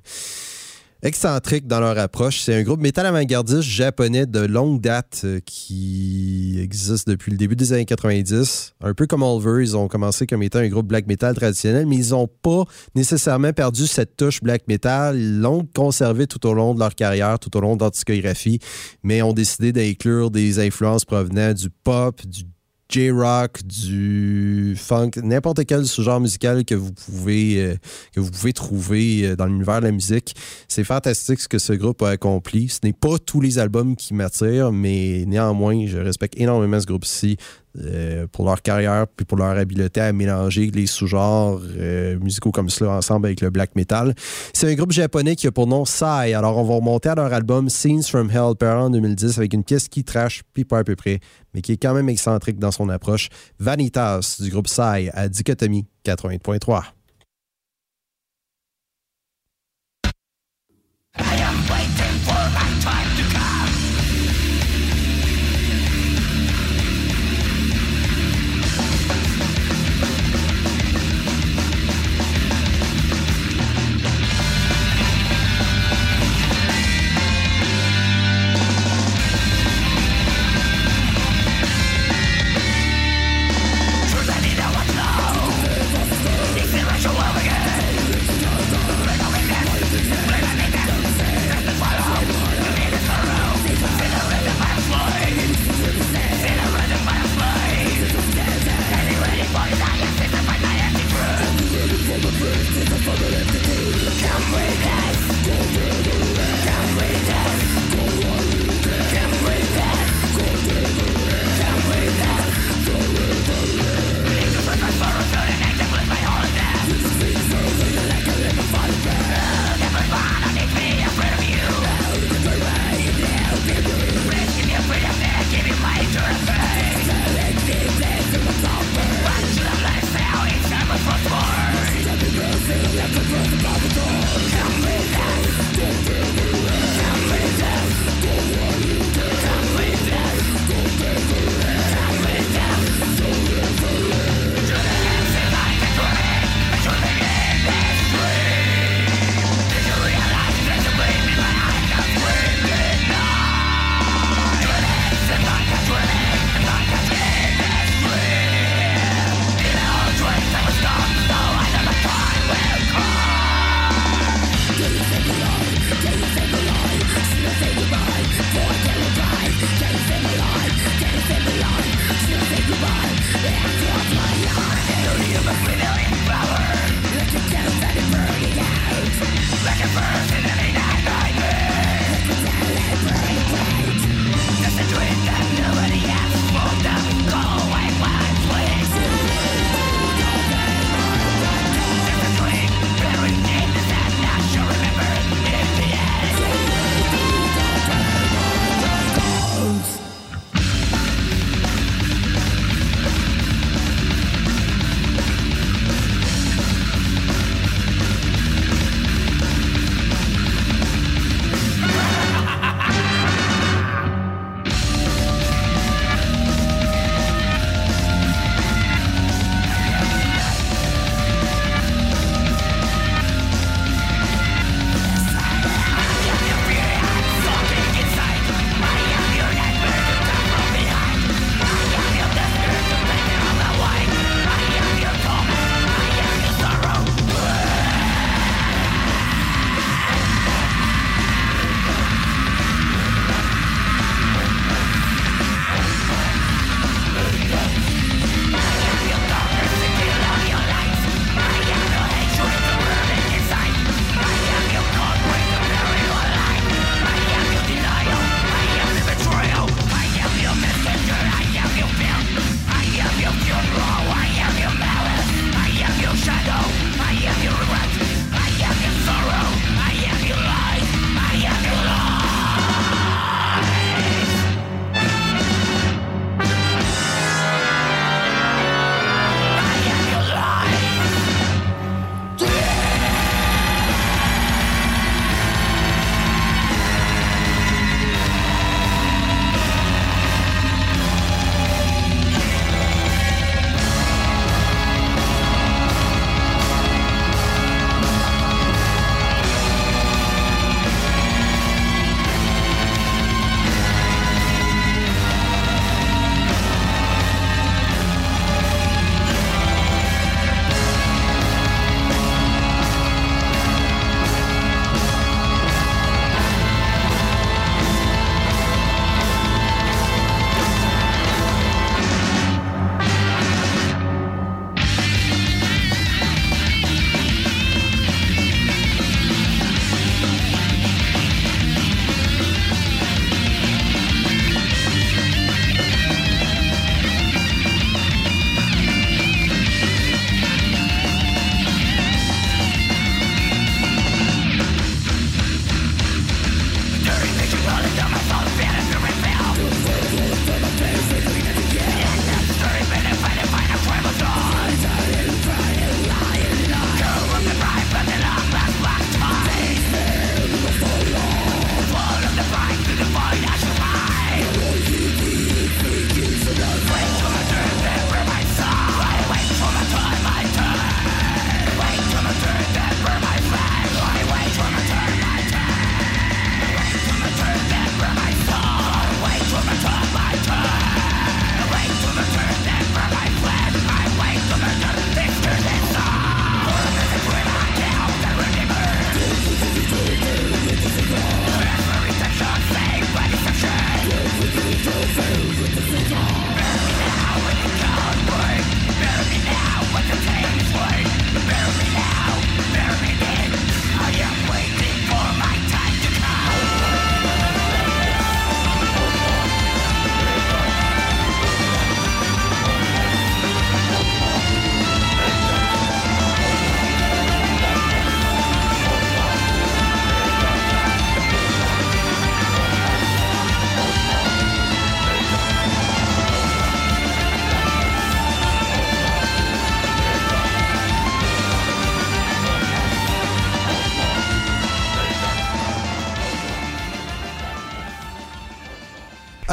excentriques 1.02 1.66
dans 1.66 1.80
leur 1.80 1.98
approche. 1.98 2.40
C'est 2.40 2.54
un 2.54 2.62
groupe 2.62 2.80
métal 2.80 3.06
avant-gardiste 3.06 3.62
japonais 3.62 4.26
de 4.26 4.40
longue 4.40 4.80
date 4.80 5.22
euh, 5.24 5.40
qui 5.44 6.58
existe 6.60 7.08
depuis 7.08 7.30
le 7.30 7.36
début 7.36 7.56
des 7.56 7.72
années 7.72 7.84
90. 7.84 8.74
Un 8.80 8.94
peu 8.94 9.06
comme 9.06 9.22
Ulver, 9.22 9.62
ils 9.62 9.76
ont 9.76 9.88
commencé 9.88 10.26
comme 10.26 10.42
étant 10.42 10.58
un 10.58 10.68
groupe 10.68 10.86
black 10.86 11.06
metal 11.06 11.34
traditionnel, 11.34 11.86
mais 11.86 11.96
ils 11.96 12.10
n'ont 12.10 12.28
pas 12.28 12.64
nécessairement 12.94 13.52
perdu 13.52 13.86
cette 13.86 14.16
touche 14.16 14.42
black 14.42 14.66
metal. 14.68 15.16
Ils 15.16 15.40
l'ont 15.40 15.66
conservé 15.74 16.26
tout 16.26 16.44
au 16.46 16.54
long 16.54 16.74
de 16.74 16.80
leur 16.80 16.94
carrière, 16.94 17.38
tout 17.38 17.56
au 17.56 17.60
long 17.60 17.76
de 17.76 17.80
leur 17.80 17.90
discographie, 17.90 18.58
mais 19.02 19.22
ont 19.22 19.32
décidé 19.32 19.72
d'inclure 19.72 20.30
des 20.30 20.58
influences 20.58 21.04
provenant 21.04 21.52
du 21.52 21.70
pop, 21.70 22.20
du 22.26 22.44
J-rock, 22.90 23.62
du 23.64 24.74
funk, 24.74 25.10
n'importe 25.22 25.66
quel 25.66 25.84
sous-genre 25.84 26.20
musical 26.20 26.64
que 26.64 26.74
vous 26.74 26.90
pouvez 26.90 27.62
euh, 27.62 27.76
que 28.14 28.20
vous 28.20 28.30
pouvez 28.30 28.54
trouver 28.54 29.26
euh, 29.26 29.36
dans 29.36 29.44
l'univers 29.44 29.80
de 29.80 29.86
la 29.86 29.92
musique. 29.92 30.34
C'est 30.68 30.84
fantastique 30.84 31.38
ce 31.40 31.48
que 31.48 31.58
ce 31.58 31.74
groupe 31.74 32.00
a 32.00 32.08
accompli. 32.08 32.70
Ce 32.70 32.78
n'est 32.82 32.94
pas 32.94 33.18
tous 33.18 33.42
les 33.42 33.58
albums 33.58 33.94
qui 33.94 34.14
m'attirent, 34.14 34.72
mais 34.72 35.24
néanmoins, 35.26 35.86
je 35.86 35.98
respecte 35.98 36.40
énormément 36.40 36.80
ce 36.80 36.86
groupe-ci 36.86 37.36
euh, 37.80 38.26
pour 38.30 38.44
leur 38.44 38.62
carrière 38.62 39.06
puis 39.06 39.24
pour 39.24 39.38
leur 39.38 39.56
habileté 39.56 40.00
à 40.00 40.12
mélanger 40.12 40.70
les 40.70 40.86
sous-genres 40.86 41.60
euh, 41.78 42.18
musicaux 42.18 42.50
comme 42.50 42.70
cela 42.70 42.92
ensemble 42.92 43.26
avec 43.26 43.40
le 43.40 43.50
black 43.50 43.76
metal. 43.76 44.14
C'est 44.52 44.70
un 44.70 44.74
groupe 44.74 44.92
japonais 44.92 45.36
qui 45.36 45.46
a 45.46 45.52
pour 45.52 45.66
nom 45.66 45.84
Sai. 45.84 46.34
Alors, 46.34 46.56
on 46.58 46.64
va 46.64 46.74
remonter 46.74 47.08
à 47.10 47.14
leur 47.14 47.32
album 47.32 47.68
Scenes 47.68 48.02
from 48.02 48.30
Hell, 48.30 48.54
en 48.62 48.90
2010, 48.90 49.38
avec 49.38 49.54
une 49.54 49.64
pièce 49.64 49.88
qui 49.88 50.04
trash, 50.04 50.42
puis 50.52 50.64
pas 50.64 50.78
à 50.78 50.84
peu 50.84 50.96
près, 50.96 51.20
mais 51.54 51.60
qui 51.60 51.72
est 51.72 51.76
quand 51.76 51.94
même 51.94 52.08
excentrique 52.08 52.58
dans 52.58 52.72
son 52.72 52.88
approche. 52.88 53.28
Vanitas 53.58 54.38
du 54.40 54.50
groupe 54.50 54.68
Sai 54.68 55.10
à 55.12 55.28
Dichotomie 55.28 55.86
80.3. 56.04 56.97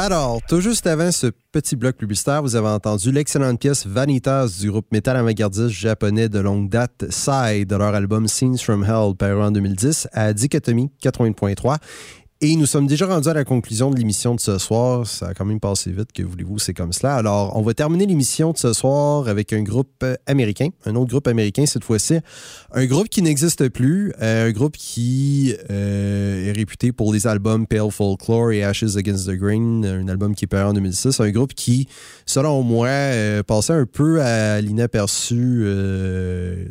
Alors, 0.06 0.40
tout 0.48 0.60
juste 0.60 0.86
avant 0.86 1.10
ce 1.10 1.32
petit 1.50 1.74
bloc 1.74 1.96
publicitaire, 1.96 2.40
vous 2.40 2.54
avez 2.54 2.68
entendu 2.68 3.10
l'excellente 3.10 3.58
pièce 3.58 3.88
Vanitas 3.88 4.58
du 4.60 4.70
groupe 4.70 4.86
métal 4.92 5.16
avant-gardiste 5.16 5.70
japonais 5.70 6.28
de 6.28 6.38
longue 6.38 6.68
date 6.68 7.06
Side 7.10 7.68
de 7.68 7.74
leur 7.74 7.92
album 7.92 8.28
Scenes 8.28 8.56
from 8.56 8.84
Hell 8.84 9.16
paru 9.18 9.42
en 9.42 9.50
2010 9.50 10.06
à 10.12 10.32
Dichotomie 10.32 10.92
80.3. 11.02 11.78
Et 12.42 12.54
nous 12.56 12.66
sommes 12.66 12.86
déjà 12.86 13.06
rendus 13.06 13.30
à 13.30 13.32
la 13.32 13.46
conclusion 13.46 13.90
de 13.90 13.96
l'émission 13.96 14.34
de 14.34 14.40
ce 14.40 14.58
soir. 14.58 15.06
Ça 15.06 15.28
a 15.28 15.34
quand 15.34 15.46
même 15.46 15.58
passé 15.58 15.90
vite, 15.90 16.12
que 16.12 16.22
voulez-vous, 16.22 16.58
c'est 16.58 16.74
comme 16.74 16.92
cela. 16.92 17.14
Alors, 17.14 17.56
on 17.56 17.62
va 17.62 17.72
terminer 17.72 18.04
l'émission 18.04 18.52
de 18.52 18.58
ce 18.58 18.74
soir 18.74 19.26
avec 19.26 19.54
un 19.54 19.62
groupe 19.62 20.04
américain, 20.26 20.68
un 20.84 20.96
autre 20.96 21.08
groupe 21.08 21.28
américain 21.28 21.64
cette 21.64 21.84
fois-ci. 21.84 22.18
Un 22.72 22.84
groupe 22.84 23.08
qui 23.08 23.22
n'existe 23.22 23.70
plus, 23.70 24.12
euh, 24.20 24.48
un 24.48 24.52
groupe 24.52 24.76
qui 24.76 25.54
euh, 25.70 26.50
est 26.50 26.52
réputé 26.52 26.92
pour 26.92 27.10
les 27.14 27.26
albums 27.26 27.66
Pale 27.66 27.90
Folklore 27.90 28.52
et 28.52 28.64
Ashes 28.64 28.98
Against 28.98 29.28
the 29.28 29.32
Grain, 29.32 29.84
un 29.84 30.06
album 30.08 30.34
qui 30.34 30.44
est 30.44 30.48
paru 30.48 30.68
en 30.68 30.74
2006. 30.74 31.18
Un 31.20 31.30
groupe 31.30 31.54
qui, 31.54 31.88
selon 32.26 32.62
moi, 32.62 32.88
euh, 32.88 33.42
passait 33.44 33.72
un 33.72 33.86
peu 33.86 34.20
à 34.20 34.60
l'inaperçu 34.60 35.64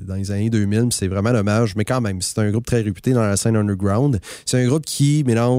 dans 0.04 0.14
les 0.14 0.30
années 0.30 0.52
2000. 0.52 0.90
C'est 0.92 1.08
vraiment 1.08 1.34
dommage, 1.34 1.76
mais 1.76 1.86
quand 1.86 2.02
même, 2.02 2.22
c'est 2.22 2.38
un 2.38 2.52
groupe 2.52 2.68
très 2.68 2.82
réputé 2.82 3.14
dans 3.14 3.24
la 3.24 3.36
scène 3.36 3.56
underground. 3.56 4.20
C'est 4.46 4.64
un 4.64 4.68
groupe 4.68 4.86
qui 4.86 5.24
mélange 5.26 5.55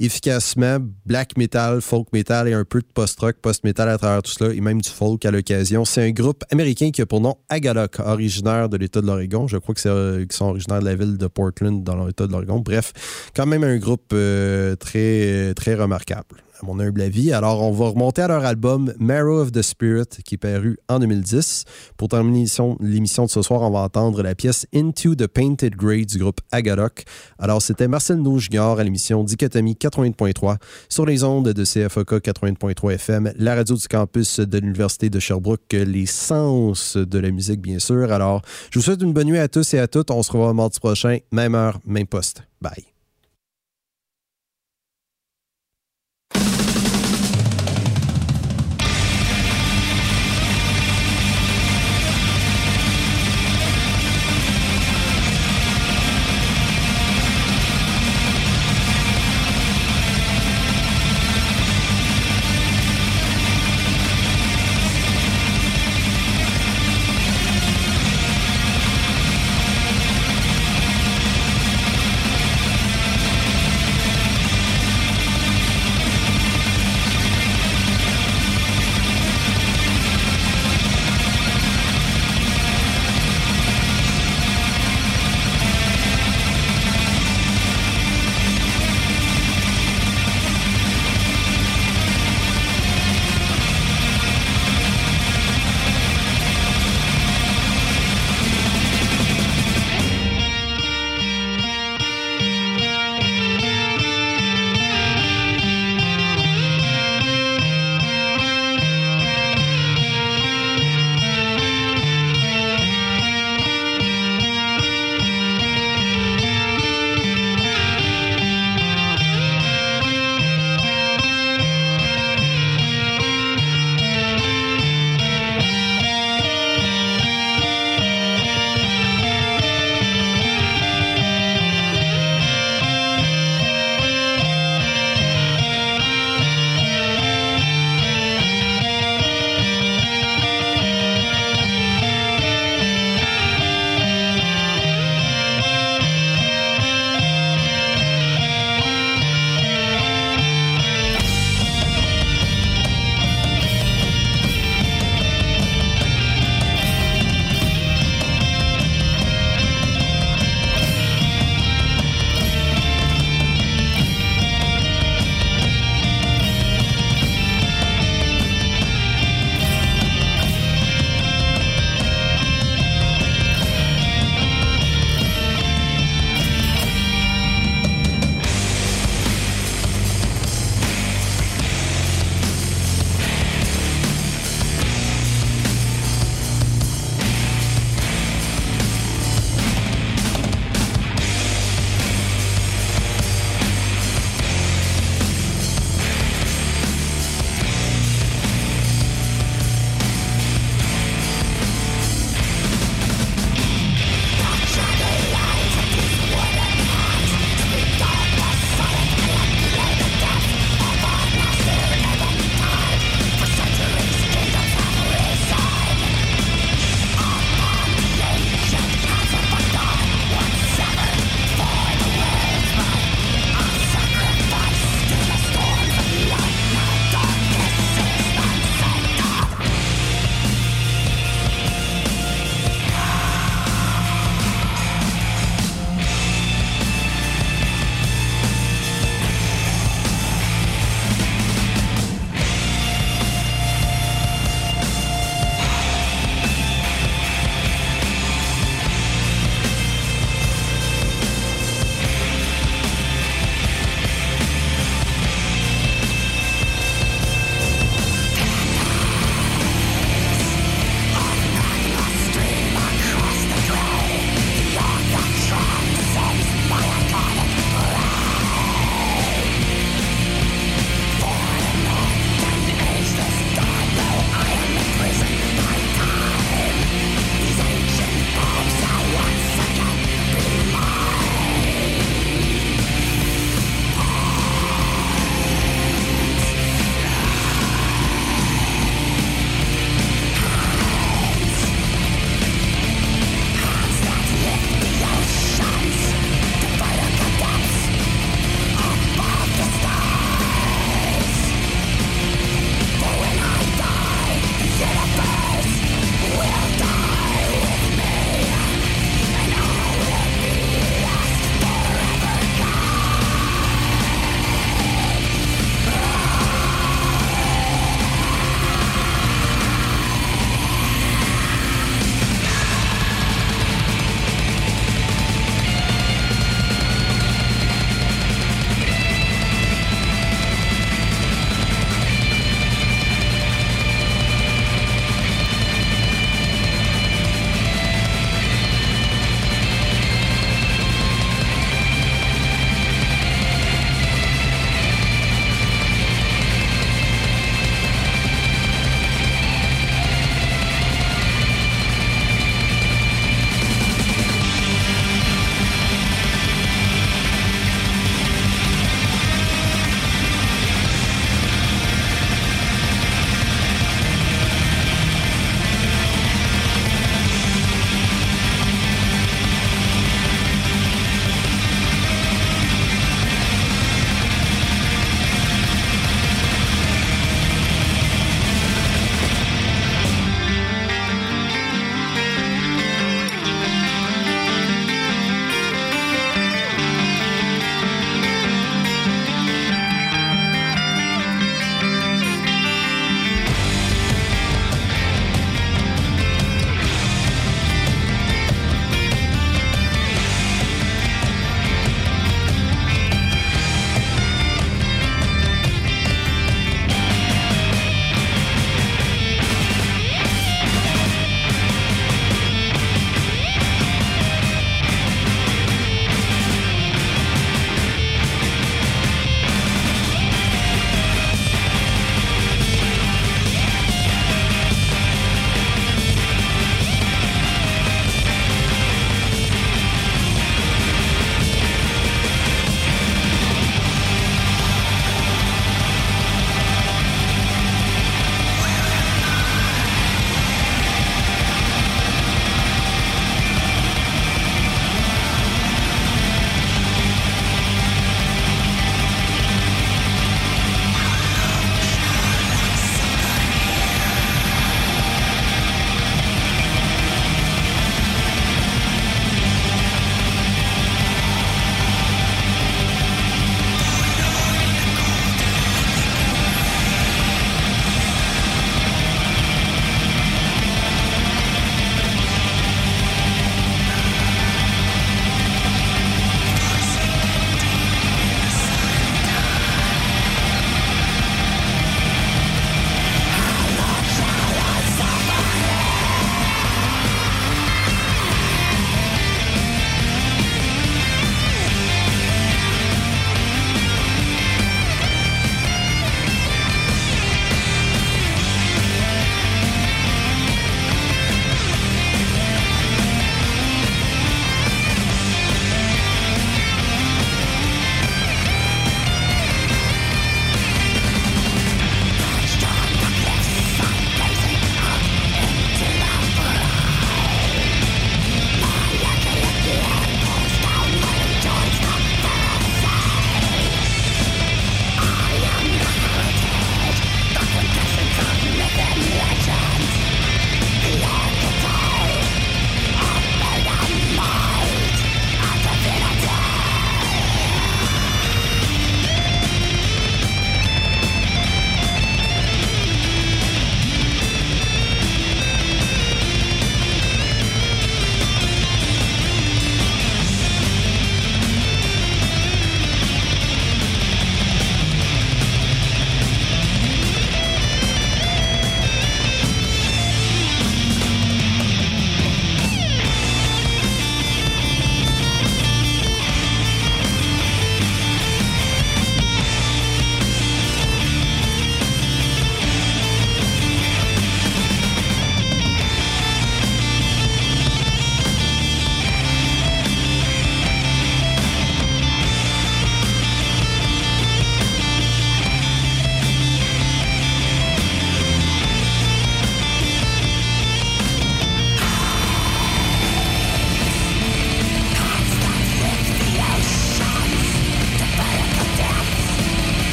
efficacement 0.00 0.78
black 1.06 1.36
metal, 1.36 1.80
folk 1.80 2.12
metal 2.12 2.48
et 2.48 2.52
un 2.52 2.64
peu 2.64 2.80
de 2.80 2.86
post-rock, 2.86 3.36
post-metal 3.42 3.88
à 3.88 3.98
travers 3.98 4.22
tout 4.22 4.30
cela 4.30 4.54
et 4.54 4.60
même 4.60 4.80
du 4.80 4.88
folk 4.88 5.24
à 5.24 5.30
l'occasion. 5.30 5.84
C'est 5.84 6.06
un 6.06 6.10
groupe 6.10 6.44
américain 6.50 6.90
qui 6.90 7.02
a 7.02 7.06
pour 7.06 7.20
nom 7.20 7.36
Agalok, 7.48 7.98
originaire 8.00 8.68
de 8.68 8.76
l'État 8.76 9.00
de 9.00 9.06
l'Oregon. 9.06 9.48
Je 9.48 9.56
crois 9.56 9.74
que 9.74 9.88
euh, 9.88 10.20
qu'ils 10.20 10.32
sont 10.32 10.46
originaires 10.46 10.80
de 10.80 10.84
la 10.84 10.94
ville 10.94 11.16
de 11.16 11.26
Portland 11.26 11.82
dans 11.82 12.06
l'État 12.06 12.26
de 12.26 12.32
l'Oregon. 12.32 12.60
Bref, 12.60 12.92
quand 13.34 13.46
même 13.46 13.64
un 13.64 13.78
groupe 13.78 14.12
euh, 14.12 14.76
très, 14.76 15.52
très 15.54 15.74
remarquable 15.74 16.42
à 16.60 16.66
mon 16.66 16.78
humble 16.80 17.02
avis. 17.02 17.32
Alors, 17.32 17.62
on 17.62 17.70
va 17.72 17.88
remonter 17.88 18.22
à 18.22 18.28
leur 18.28 18.44
album 18.44 18.92
Marrow 18.98 19.40
of 19.40 19.52
the 19.52 19.62
Spirit, 19.62 20.06
qui 20.24 20.34
est 20.34 20.38
paru 20.38 20.78
en 20.88 20.98
2010. 20.98 21.64
Pour 21.96 22.08
terminer 22.08 22.46
l'émission- 22.80 23.24
de 23.24 23.30
ce 23.30 23.42
soir, 23.42 23.62
on 23.62 23.70
va 23.70 23.80
entendre 23.80 24.22
la 24.22 24.34
pièce 24.34 24.66
Into 24.74 25.14
the 25.14 25.26
Painted 25.26 25.74
Grey 25.76 26.04
du 26.04 26.18
groupe 26.18 26.40
Agadok. 26.52 27.04
Alors, 27.38 27.62
c'était 27.62 27.88
Marcel 27.88 28.18
No 28.18 28.38
à 28.38 28.84
l'émission 28.84 29.24
Dichotomie 29.24 29.76
80.3 29.76 30.58
sur 30.88 31.06
les 31.06 31.24
ondes 31.24 31.48
de 31.52 31.64
CFOK 31.64 32.20
80.3 32.20 32.94
FM, 32.94 33.32
la 33.36 33.54
radio 33.54 33.76
du 33.76 33.88
campus 33.88 34.40
de 34.40 34.58
l'Université 34.58 35.10
de 35.10 35.18
Sherbrooke, 35.18 35.72
les 35.72 36.06
sens 36.06 36.96
de 36.96 37.18
la 37.18 37.30
musique, 37.30 37.60
bien 37.60 37.78
sûr. 37.78 38.12
Alors, 38.12 38.42
je 38.70 38.78
vous 38.78 38.84
souhaite 38.84 39.02
une 39.02 39.12
bonne 39.12 39.26
nuit 39.28 39.38
à 39.38 39.48
tous 39.48 39.74
et 39.74 39.78
à 39.78 39.86
toutes. 39.88 40.10
On 40.10 40.22
se 40.22 40.32
revoit 40.32 40.52
mardi 40.54 40.78
prochain, 40.80 41.18
même 41.32 41.54
heure, 41.54 41.78
même 41.86 42.06
poste. 42.06 42.42
Bye. 42.60 42.97